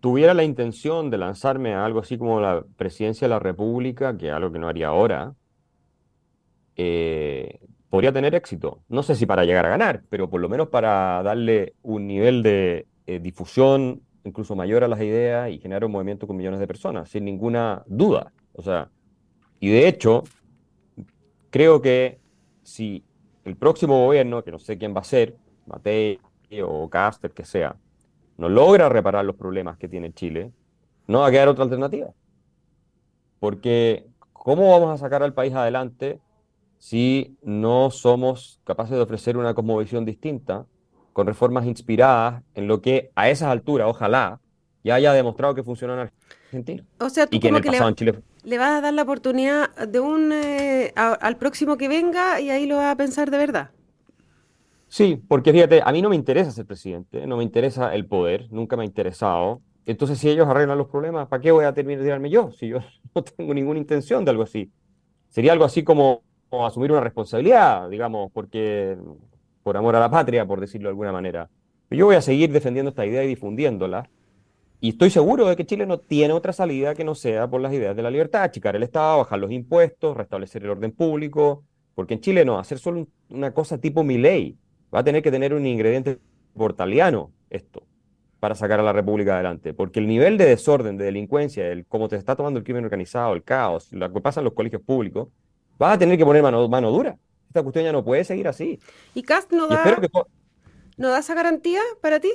tuviera 0.00 0.34
la 0.34 0.44
intención 0.44 1.10
de 1.10 1.18
lanzarme 1.18 1.74
a 1.74 1.84
algo 1.84 2.00
así 2.00 2.18
como 2.18 2.40
la 2.40 2.64
presidencia 2.76 3.26
de 3.26 3.30
la 3.30 3.38
República, 3.38 4.16
que 4.16 4.28
es 4.28 4.32
algo 4.32 4.52
que 4.52 4.58
no 4.58 4.68
haría 4.68 4.88
ahora, 4.88 5.34
eh, 6.76 7.60
podría 7.96 8.12
tener 8.12 8.34
éxito. 8.34 8.82
No 8.90 9.02
sé 9.02 9.14
si 9.14 9.24
para 9.24 9.46
llegar 9.46 9.64
a 9.64 9.70
ganar, 9.70 10.02
pero 10.10 10.28
por 10.28 10.38
lo 10.38 10.50
menos 10.50 10.68
para 10.68 11.22
darle 11.22 11.76
un 11.80 12.06
nivel 12.06 12.42
de 12.42 12.86
eh, 13.06 13.20
difusión 13.20 14.02
incluso 14.22 14.54
mayor 14.54 14.84
a 14.84 14.88
las 14.88 15.00
ideas 15.00 15.50
y 15.50 15.58
generar 15.58 15.86
un 15.86 15.92
movimiento 15.92 16.26
con 16.26 16.36
millones 16.36 16.60
de 16.60 16.66
personas, 16.66 17.08
sin 17.08 17.24
ninguna 17.24 17.84
duda. 17.86 18.34
O 18.52 18.60
sea, 18.60 18.90
y 19.60 19.70
de 19.70 19.88
hecho, 19.88 20.24
creo 21.48 21.80
que 21.80 22.20
si 22.62 23.02
el 23.46 23.56
próximo 23.56 24.04
gobierno, 24.04 24.44
que 24.44 24.50
no 24.50 24.58
sé 24.58 24.76
quién 24.76 24.94
va 24.94 25.00
a 25.00 25.04
ser, 25.04 25.34
Matei 25.64 26.18
o 26.62 26.90
Caster, 26.90 27.30
que 27.30 27.46
sea, 27.46 27.76
no 28.36 28.50
logra 28.50 28.90
reparar 28.90 29.24
los 29.24 29.36
problemas 29.36 29.78
que 29.78 29.88
tiene 29.88 30.12
Chile, 30.12 30.52
no 31.06 31.20
va 31.20 31.28
a 31.28 31.30
quedar 31.30 31.48
otra 31.48 31.64
alternativa. 31.64 32.10
Porque, 33.40 34.04
¿cómo 34.34 34.70
vamos 34.70 34.90
a 34.90 34.98
sacar 34.98 35.22
al 35.22 35.32
país 35.32 35.54
adelante 35.54 36.20
si 36.78 37.36
no 37.42 37.90
somos 37.90 38.60
capaces 38.64 38.96
de 38.96 39.02
ofrecer 39.02 39.36
una 39.36 39.54
cosmovisión 39.54 40.04
distinta, 40.04 40.66
con 41.12 41.26
reformas 41.26 41.66
inspiradas 41.66 42.42
en 42.54 42.68
lo 42.68 42.82
que 42.82 43.10
a 43.14 43.30
esas 43.30 43.48
alturas, 43.48 43.88
ojalá, 43.88 44.40
ya 44.84 44.96
haya 44.96 45.12
demostrado 45.12 45.54
que 45.54 45.62
funciona 45.62 45.94
en 45.94 46.10
Argentina. 46.46 46.84
O 47.00 47.08
sea, 47.08 47.26
tú 47.26 47.40
como 47.40 47.60
que 47.60 47.70
le, 47.70 48.58
vas 48.58 48.70
a 48.70 48.80
dar 48.80 48.92
la 48.92 49.02
oportunidad 49.02 49.74
de 49.88 49.98
un 49.98 50.30
eh, 50.32 50.92
al 50.94 51.36
próximo 51.38 51.76
que 51.76 51.88
venga 51.88 52.40
y 52.40 52.50
ahí 52.50 52.66
lo 52.66 52.76
va 52.76 52.90
a 52.90 52.96
pensar 52.96 53.30
de 53.30 53.38
verdad. 53.38 53.70
Sí, 54.88 55.20
porque 55.26 55.52
fíjate, 55.52 55.82
a 55.84 55.90
mí 55.90 56.02
no 56.02 56.08
me 56.10 56.16
interesa 56.16 56.50
ser 56.50 56.66
presidente, 56.66 57.26
no 57.26 57.38
me 57.38 57.42
interesa 57.42 57.94
el 57.94 58.06
poder, 58.06 58.46
nunca 58.50 58.76
me 58.76 58.82
ha 58.82 58.86
interesado. 58.86 59.60
Entonces, 59.86 60.18
si 60.18 60.28
ellos 60.28 60.46
arreglan 60.46 60.78
los 60.78 60.88
problemas, 60.88 61.28
¿para 61.28 61.40
qué 61.40 61.50
voy 61.50 61.64
a 61.64 61.72
terminar 61.72 62.00
de 62.00 62.04
tirarme 62.04 62.30
yo? 62.30 62.52
Si 62.52 62.68
yo 62.68 62.78
no 63.14 63.24
tengo 63.24 63.54
ninguna 63.54 63.78
intención 63.78 64.24
de 64.24 64.30
algo 64.32 64.42
así. 64.42 64.70
Sería 65.28 65.52
algo 65.52 65.64
así 65.64 65.82
como 65.82 66.22
asumir 66.50 66.92
una 66.92 67.00
responsabilidad, 67.00 67.88
digamos, 67.88 68.30
porque 68.32 68.96
por 69.62 69.76
amor 69.76 69.96
a 69.96 70.00
la 70.00 70.10
patria, 70.10 70.46
por 70.46 70.60
decirlo 70.60 70.88
de 70.88 70.90
alguna 70.90 71.12
manera. 71.12 71.50
Yo 71.90 72.06
voy 72.06 72.16
a 72.16 72.20
seguir 72.22 72.52
defendiendo 72.52 72.90
esta 72.90 73.06
idea 73.06 73.24
y 73.24 73.28
difundiéndola, 73.28 74.08
Y 74.80 74.90
estoy 74.90 75.10
seguro 75.10 75.46
de 75.46 75.56
que 75.56 75.64
Chile 75.64 75.86
no 75.86 75.98
tiene 75.98 76.34
otra 76.34 76.52
salida 76.52 76.94
que 76.94 77.02
no 77.04 77.14
sea 77.14 77.48
por 77.48 77.60
las 77.60 77.72
ideas 77.72 77.96
de 77.96 78.02
la 78.02 78.10
libertad, 78.10 78.42
achicar 78.42 78.76
el 78.76 78.82
Estado, 78.82 79.18
bajar 79.18 79.38
los 79.38 79.50
impuestos, 79.50 80.16
restablecer 80.16 80.62
el 80.64 80.70
orden 80.70 80.92
público, 80.92 81.64
porque 81.94 82.14
en 82.14 82.20
Chile 82.20 82.44
no, 82.44 82.58
hacer 82.58 82.78
solo 82.78 83.08
una 83.30 83.52
cosa 83.54 83.78
tipo 83.78 84.04
mi 84.04 84.18
ley, 84.18 84.56
va 84.94 85.00
a 85.00 85.04
tener 85.04 85.22
que 85.22 85.30
tener 85.30 85.54
un 85.54 85.66
ingrediente 85.66 86.18
portaliano 86.54 87.32
esto 87.50 87.84
para 88.38 88.54
sacar 88.54 88.80
a 88.80 88.82
la 88.82 88.92
República 88.92 89.34
adelante, 89.34 89.72
porque 89.74 89.98
el 89.98 90.06
nivel 90.06 90.36
de 90.36 90.44
desorden, 90.44 90.98
de 90.98 91.06
delincuencia, 91.06 91.66
el 91.68 91.86
cómo 91.86 92.08
te 92.08 92.16
está 92.16 92.36
tomando 92.36 92.58
el 92.58 92.64
crimen 92.64 92.84
organizado, 92.84 93.34
el 93.34 93.42
caos, 93.42 93.92
lo 93.92 94.12
que 94.12 94.20
pasa 94.20 94.40
en 94.40 94.44
los 94.44 94.52
colegios 94.52 94.82
públicos, 94.82 95.28
vas 95.78 95.94
a 95.94 95.98
tener 95.98 96.18
que 96.18 96.24
poner 96.24 96.42
mano, 96.42 96.68
mano 96.68 96.90
dura. 96.90 97.18
Esta 97.48 97.62
cuestión 97.62 97.84
ya 97.84 97.92
no 97.92 98.04
puede 98.04 98.24
seguir 98.24 98.48
así. 98.48 98.78
¿Y 99.14 99.22
Cast 99.22 99.52
no 99.52 99.66
da, 99.68 99.98
¿no 100.96 101.08
da 101.10 101.18
esa 101.18 101.34
garantía 101.34 101.80
para 102.00 102.20
ti? 102.20 102.30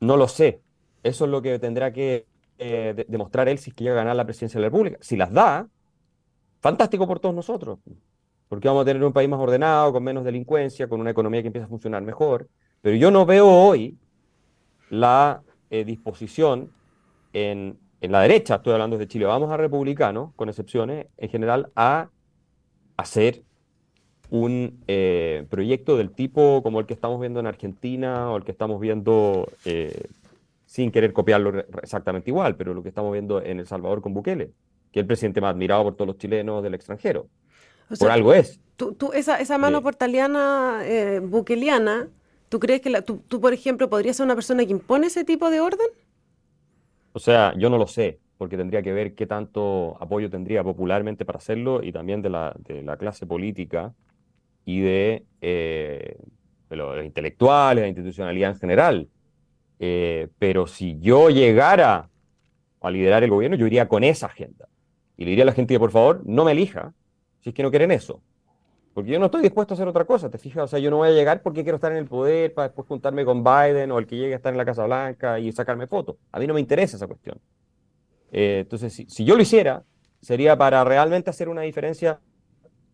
No 0.00 0.16
lo 0.16 0.28
sé. 0.28 0.60
Eso 1.02 1.24
es 1.24 1.30
lo 1.30 1.42
que 1.42 1.58
tendrá 1.58 1.92
que 1.92 2.26
eh, 2.58 3.06
demostrar 3.08 3.48
él 3.48 3.58
si 3.58 3.70
es 3.70 3.76
que 3.76 3.84
llega 3.84 3.96
a 3.96 4.00
ganar 4.00 4.16
la 4.16 4.24
presidencia 4.24 4.58
de 4.58 4.62
la 4.62 4.68
República. 4.68 4.98
Si 5.00 5.16
las 5.16 5.32
da, 5.32 5.68
fantástico 6.60 7.06
por 7.06 7.20
todos 7.20 7.34
nosotros, 7.34 7.78
porque 8.48 8.68
vamos 8.68 8.82
a 8.82 8.84
tener 8.84 9.02
un 9.02 9.12
país 9.12 9.28
más 9.28 9.40
ordenado, 9.40 9.92
con 9.92 10.02
menos 10.02 10.24
delincuencia, 10.24 10.88
con 10.88 11.00
una 11.00 11.10
economía 11.10 11.40
que 11.40 11.48
empieza 11.48 11.66
a 11.66 11.68
funcionar 11.68 12.02
mejor. 12.02 12.48
Pero 12.82 12.96
yo 12.96 13.10
no 13.10 13.24
veo 13.24 13.46
hoy 13.46 13.96
la 14.90 15.42
eh, 15.70 15.84
disposición 15.84 16.72
en, 17.32 17.78
la 18.08 18.22
derecha, 18.22 18.56
estoy 18.56 18.72
hablando 18.72 18.96
de 18.96 19.06
Chile, 19.06 19.26
vamos 19.26 19.50
a 19.50 19.56
republicano, 19.56 20.32
con 20.36 20.48
excepciones, 20.48 21.06
en 21.18 21.28
general, 21.28 21.70
a 21.76 22.08
hacer 22.96 23.42
un 24.30 24.82
eh, 24.86 25.46
proyecto 25.50 25.96
del 25.96 26.10
tipo 26.10 26.62
como 26.62 26.80
el 26.80 26.86
que 26.86 26.94
estamos 26.94 27.20
viendo 27.20 27.40
en 27.40 27.46
Argentina 27.46 28.30
o 28.30 28.36
el 28.36 28.44
que 28.44 28.52
estamos 28.52 28.80
viendo, 28.80 29.48
eh, 29.64 30.08
sin 30.66 30.90
querer 30.90 31.12
copiarlo 31.12 31.64
exactamente 31.82 32.30
igual, 32.30 32.56
pero 32.56 32.72
lo 32.72 32.82
que 32.82 32.88
estamos 32.88 33.12
viendo 33.12 33.42
en 33.42 33.58
El 33.58 33.66
Salvador 33.66 34.00
con 34.00 34.14
Bukele, 34.14 34.52
que 34.92 35.00
es 35.00 35.02
el 35.02 35.06
presidente 35.06 35.40
más 35.40 35.52
admirado 35.52 35.84
por 35.84 35.96
todos 35.96 36.08
los 36.08 36.18
chilenos 36.18 36.62
del 36.62 36.74
extranjero. 36.74 37.26
por 37.98 38.10
algo 38.10 38.32
es. 38.32 38.60
Tú, 38.76 38.96
esa, 39.12 39.40
esa 39.40 39.58
mano 39.58 39.82
portaliana 39.82 40.82
bukeliana 41.22 42.08
¿Tú 42.50 42.58
crees 42.58 42.80
que 42.80 42.90
tú, 43.02 43.40
por 43.40 43.54
ejemplo, 43.54 43.88
podrías 43.88 44.16
ser 44.16 44.24
una 44.24 44.34
persona 44.34 44.66
que 44.66 44.72
impone 44.72 45.06
ese 45.06 45.24
tipo 45.24 45.50
de 45.50 45.60
orden? 45.60 45.86
O 47.12 47.18
sea, 47.18 47.54
yo 47.56 47.70
no 47.70 47.78
lo 47.78 47.86
sé, 47.86 48.20
porque 48.38 48.56
tendría 48.56 48.82
que 48.82 48.92
ver 48.92 49.14
qué 49.14 49.26
tanto 49.26 49.96
apoyo 50.00 50.30
tendría 50.30 50.62
popularmente 50.64 51.24
para 51.24 51.38
hacerlo 51.38 51.82
y 51.82 51.92
también 51.92 52.22
de 52.22 52.30
la, 52.30 52.54
de 52.58 52.82
la 52.82 52.96
clase 52.96 53.26
política 53.26 53.92
y 54.64 54.80
de, 54.80 55.24
eh, 55.40 56.16
los, 56.70 57.04
intelectuales, 57.04 57.82
la 57.82 57.88
institucionalidad 57.88 58.52
en 58.52 58.58
general. 58.58 59.08
Eh, 59.78 60.28
pero 60.38 60.66
si 60.66 60.98
yo 61.00 61.30
llegara 61.30 62.08
a 62.80 62.90
liderar 62.90 63.24
el 63.24 63.30
gobierno, 63.30 63.56
yo 63.56 63.66
iría 63.66 63.88
con 63.88 64.04
esa 64.04 64.26
agenda. 64.26 64.68
Y 65.16 65.24
le 65.24 65.30
diría 65.30 65.44
a 65.44 65.46
la 65.46 65.52
gente 65.52 65.78
por 65.78 65.90
favor 65.90 66.22
no 66.24 66.44
me 66.44 66.52
elija 66.52 66.94
si 67.40 67.50
es 67.50 67.54
que 67.54 67.62
no 67.62 67.70
quieren 67.70 67.90
eso. 67.90 68.22
Porque 68.94 69.12
yo 69.12 69.18
no 69.18 69.26
estoy 69.26 69.42
dispuesto 69.42 69.74
a 69.74 69.76
hacer 69.76 69.86
otra 69.86 70.04
cosa, 70.04 70.30
¿te 70.30 70.38
fijas? 70.38 70.64
O 70.64 70.66
sea, 70.66 70.78
yo 70.80 70.90
no 70.90 70.98
voy 70.98 71.08
a 71.08 71.12
llegar 71.12 71.42
porque 71.42 71.62
quiero 71.62 71.76
estar 71.76 71.92
en 71.92 71.98
el 71.98 72.06
poder 72.06 72.52
para 72.52 72.68
después 72.68 72.88
juntarme 72.88 73.24
con 73.24 73.44
Biden 73.44 73.92
o 73.92 73.98
el 73.98 74.06
que 74.06 74.16
llegue 74.16 74.32
a 74.32 74.36
estar 74.36 74.52
en 74.52 74.58
la 74.58 74.64
Casa 74.64 74.84
Blanca 74.84 75.38
y 75.38 75.52
sacarme 75.52 75.86
fotos. 75.86 76.16
A 76.32 76.40
mí 76.40 76.46
no 76.46 76.54
me 76.54 76.60
interesa 76.60 76.96
esa 76.96 77.06
cuestión. 77.06 77.38
Eh, 78.32 78.60
entonces, 78.62 78.92
si, 78.92 79.24
yo 79.24 79.36
lo 79.36 79.42
hiciera, 79.42 79.84
sería 80.20 80.56
para 80.58 80.82
realmente 80.82 81.30
hacer 81.30 81.48
una 81.48 81.62
diferencia 81.62 82.20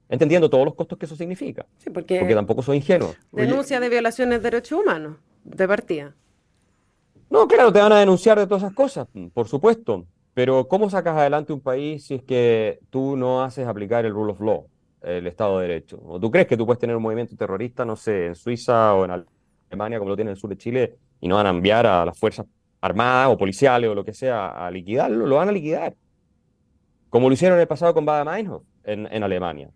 entendiendo 0.09 0.51
todos 0.51 0.67
los 0.67 0.75
costos 0.75 0.99
que 0.99 1.07
eso 1.07 1.17
significa. 1.17 1.67
Sí, 1.79 1.91
porque, 1.91 2.19
porque 2.19 2.35
tampoco 2.35 2.63
soy 2.63 2.77
ingenuo. 2.77 3.15
Denuncia 3.33 3.81
de 3.81 3.89
violaciones 3.89 4.43
de 4.43 4.51
derechos 4.51 4.81
humanos, 4.81 5.17
de 5.45 5.67
partida. 5.67 6.15
No, 7.31 7.49
claro, 7.49 7.73
te 7.73 7.81
van 7.81 7.93
a 7.93 8.01
denunciar 8.01 8.39
de 8.39 8.47
todas 8.47 8.63
esas 8.63 8.75
cosas, 8.75 9.09
por 9.33 9.49
supuesto. 9.49 10.07
Pero 10.35 10.69
¿cómo 10.69 10.91
sacas 10.91 11.17
adelante 11.17 11.55
un 11.55 11.61
país 11.61 12.05
si 12.05 12.15
es 12.15 12.23
que 12.23 12.81
tú 12.91 13.17
no 13.17 13.43
haces 13.43 13.67
aplicar 13.67 14.05
el 14.05 14.13
rule 14.13 14.33
of 14.33 14.41
law? 14.41 14.67
El 15.07 15.27
Estado 15.27 15.59
de 15.61 15.69
Derecho? 15.69 16.01
¿O 16.05 16.19
tú 16.19 16.31
crees 16.31 16.47
que 16.47 16.57
tú 16.57 16.66
puedes 16.66 16.81
tener 16.81 16.97
un 16.97 17.03
movimiento 17.03 17.37
terrorista, 17.37 17.85
no 17.85 17.97
sé, 17.97 18.27
en 18.27 18.35
Suiza 18.35 18.95
o 18.95 19.05
en 19.05 19.25
Alemania, 19.71 19.99
como 19.99 20.11
lo 20.11 20.16
tiene 20.16 20.31
en 20.31 20.35
el 20.35 20.40
sur 20.40 20.51
de 20.51 20.57
Chile, 20.57 20.97
y 21.21 21.29
no 21.29 21.37
van 21.37 21.47
a 21.47 21.51
enviar 21.51 21.87
a 21.87 22.05
las 22.05 22.19
fuerzas 22.19 22.47
armadas 22.81 23.29
o 23.31 23.38
policiales 23.38 23.88
o 23.88 23.95
lo 23.95 24.05
que 24.05 24.12
sea 24.12 24.66
a 24.66 24.71
liquidarlo? 24.71 25.27
Lo 25.27 25.37
van 25.37 25.49
a 25.49 25.53
liquidar. 25.53 25.95
Como 27.09 27.29
lo 27.29 27.35
hicieron 27.35 27.57
en 27.57 27.62
el 27.62 27.69
pasado 27.69 27.95
con 27.95 28.05
Baader-Meinhof 28.05 28.62
en, 28.85 29.07
en 29.11 29.23
Alemania. 29.23 29.71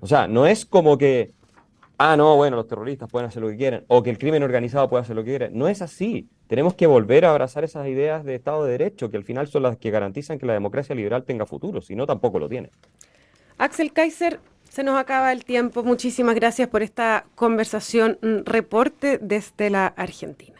O 0.00 0.06
sea, 0.06 0.26
no 0.26 0.46
es 0.46 0.64
como 0.64 0.96
que, 0.96 1.32
ah, 1.98 2.16
no, 2.16 2.36
bueno, 2.36 2.56
los 2.56 2.66
terroristas 2.66 3.10
pueden 3.10 3.28
hacer 3.28 3.42
lo 3.42 3.48
que 3.48 3.56
quieren, 3.56 3.84
o 3.88 4.02
que 4.02 4.10
el 4.10 4.18
crimen 4.18 4.42
organizado 4.42 4.88
puede 4.88 5.02
hacer 5.02 5.16
lo 5.16 5.24
que 5.24 5.30
quiere. 5.30 5.50
No 5.50 5.68
es 5.68 5.82
así. 5.82 6.28
Tenemos 6.46 6.74
que 6.74 6.86
volver 6.86 7.24
a 7.24 7.30
abrazar 7.30 7.64
esas 7.64 7.86
ideas 7.88 8.24
de 8.24 8.36
Estado 8.36 8.64
de 8.64 8.72
Derecho, 8.72 9.10
que 9.10 9.16
al 9.16 9.24
final 9.24 9.48
son 9.48 9.64
las 9.64 9.76
que 9.76 9.90
garantizan 9.90 10.38
que 10.38 10.46
la 10.46 10.52
democracia 10.52 10.94
liberal 10.94 11.24
tenga 11.24 11.46
futuro, 11.46 11.80
si 11.80 11.96
no, 11.96 12.06
tampoco 12.06 12.38
lo 12.38 12.48
tiene. 12.48 12.70
Axel 13.58 13.92
Kaiser, 13.92 14.40
se 14.68 14.82
nos 14.84 14.98
acaba 14.98 15.32
el 15.32 15.44
tiempo. 15.44 15.82
Muchísimas 15.82 16.34
gracias 16.34 16.68
por 16.68 16.82
esta 16.82 17.26
conversación, 17.34 18.18
reporte 18.44 19.18
desde 19.22 19.70
la 19.70 19.86
Argentina. 19.86 20.56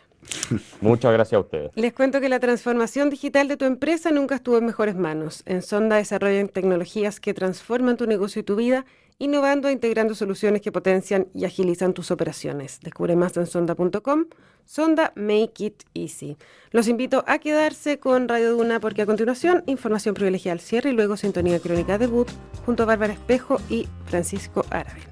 Muchas 0.80 1.12
gracias 1.12 1.38
a 1.38 1.40
ustedes. 1.40 1.70
Les 1.74 1.92
cuento 1.92 2.20
que 2.20 2.28
la 2.28 2.40
transformación 2.40 3.10
digital 3.10 3.48
de 3.48 3.56
tu 3.56 3.64
empresa 3.64 4.10
nunca 4.10 4.36
estuvo 4.36 4.58
en 4.58 4.66
mejores 4.66 4.96
manos. 4.96 5.42
En 5.46 5.62
Sonda 5.62 5.96
desarrollan 5.96 6.48
tecnologías 6.48 7.20
que 7.20 7.34
transforman 7.34 7.96
tu 7.96 8.06
negocio 8.06 8.40
y 8.40 8.42
tu 8.42 8.56
vida 8.56 8.86
innovando 9.18 9.68
e 9.68 9.72
integrando 9.72 10.14
soluciones 10.14 10.60
que 10.62 10.72
potencian 10.72 11.28
y 11.34 11.44
agilizan 11.44 11.94
tus 11.94 12.10
operaciones. 12.10 12.80
Descubre 12.80 13.16
más 13.16 13.36
en 13.36 13.46
sonda.com. 13.46 14.26
Sonda 14.66 15.12
Make 15.14 15.64
It 15.64 15.82
Easy. 15.94 16.36
Los 16.72 16.88
invito 16.88 17.24
a 17.26 17.38
quedarse 17.38 17.98
con 17.98 18.28
Radio 18.28 18.52
Duna 18.52 18.80
porque 18.80 19.02
a 19.02 19.06
continuación 19.06 19.62
información 19.66 20.14
privilegiada 20.14 20.54
al 20.54 20.60
cierre 20.60 20.90
y 20.90 20.92
luego 20.92 21.16
sintonía 21.16 21.60
crónica 21.60 21.96
debut 21.98 22.28
junto 22.66 22.82
a 22.82 22.86
Bárbara 22.86 23.14
Espejo 23.14 23.58
y 23.70 23.88
Francisco 24.06 24.64
Aravena. 24.70 25.06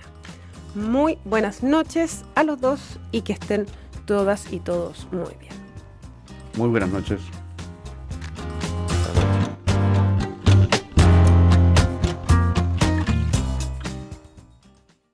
Muy 0.74 1.18
buenas 1.24 1.62
noches 1.62 2.24
a 2.34 2.42
los 2.42 2.60
dos 2.60 2.98
y 3.12 3.22
que 3.22 3.32
estén 3.32 3.66
todas 4.06 4.52
y 4.52 4.60
todos 4.60 5.06
muy 5.12 5.34
bien. 5.38 5.54
Muy 6.56 6.68
buenas 6.68 6.90
noches. 6.90 7.20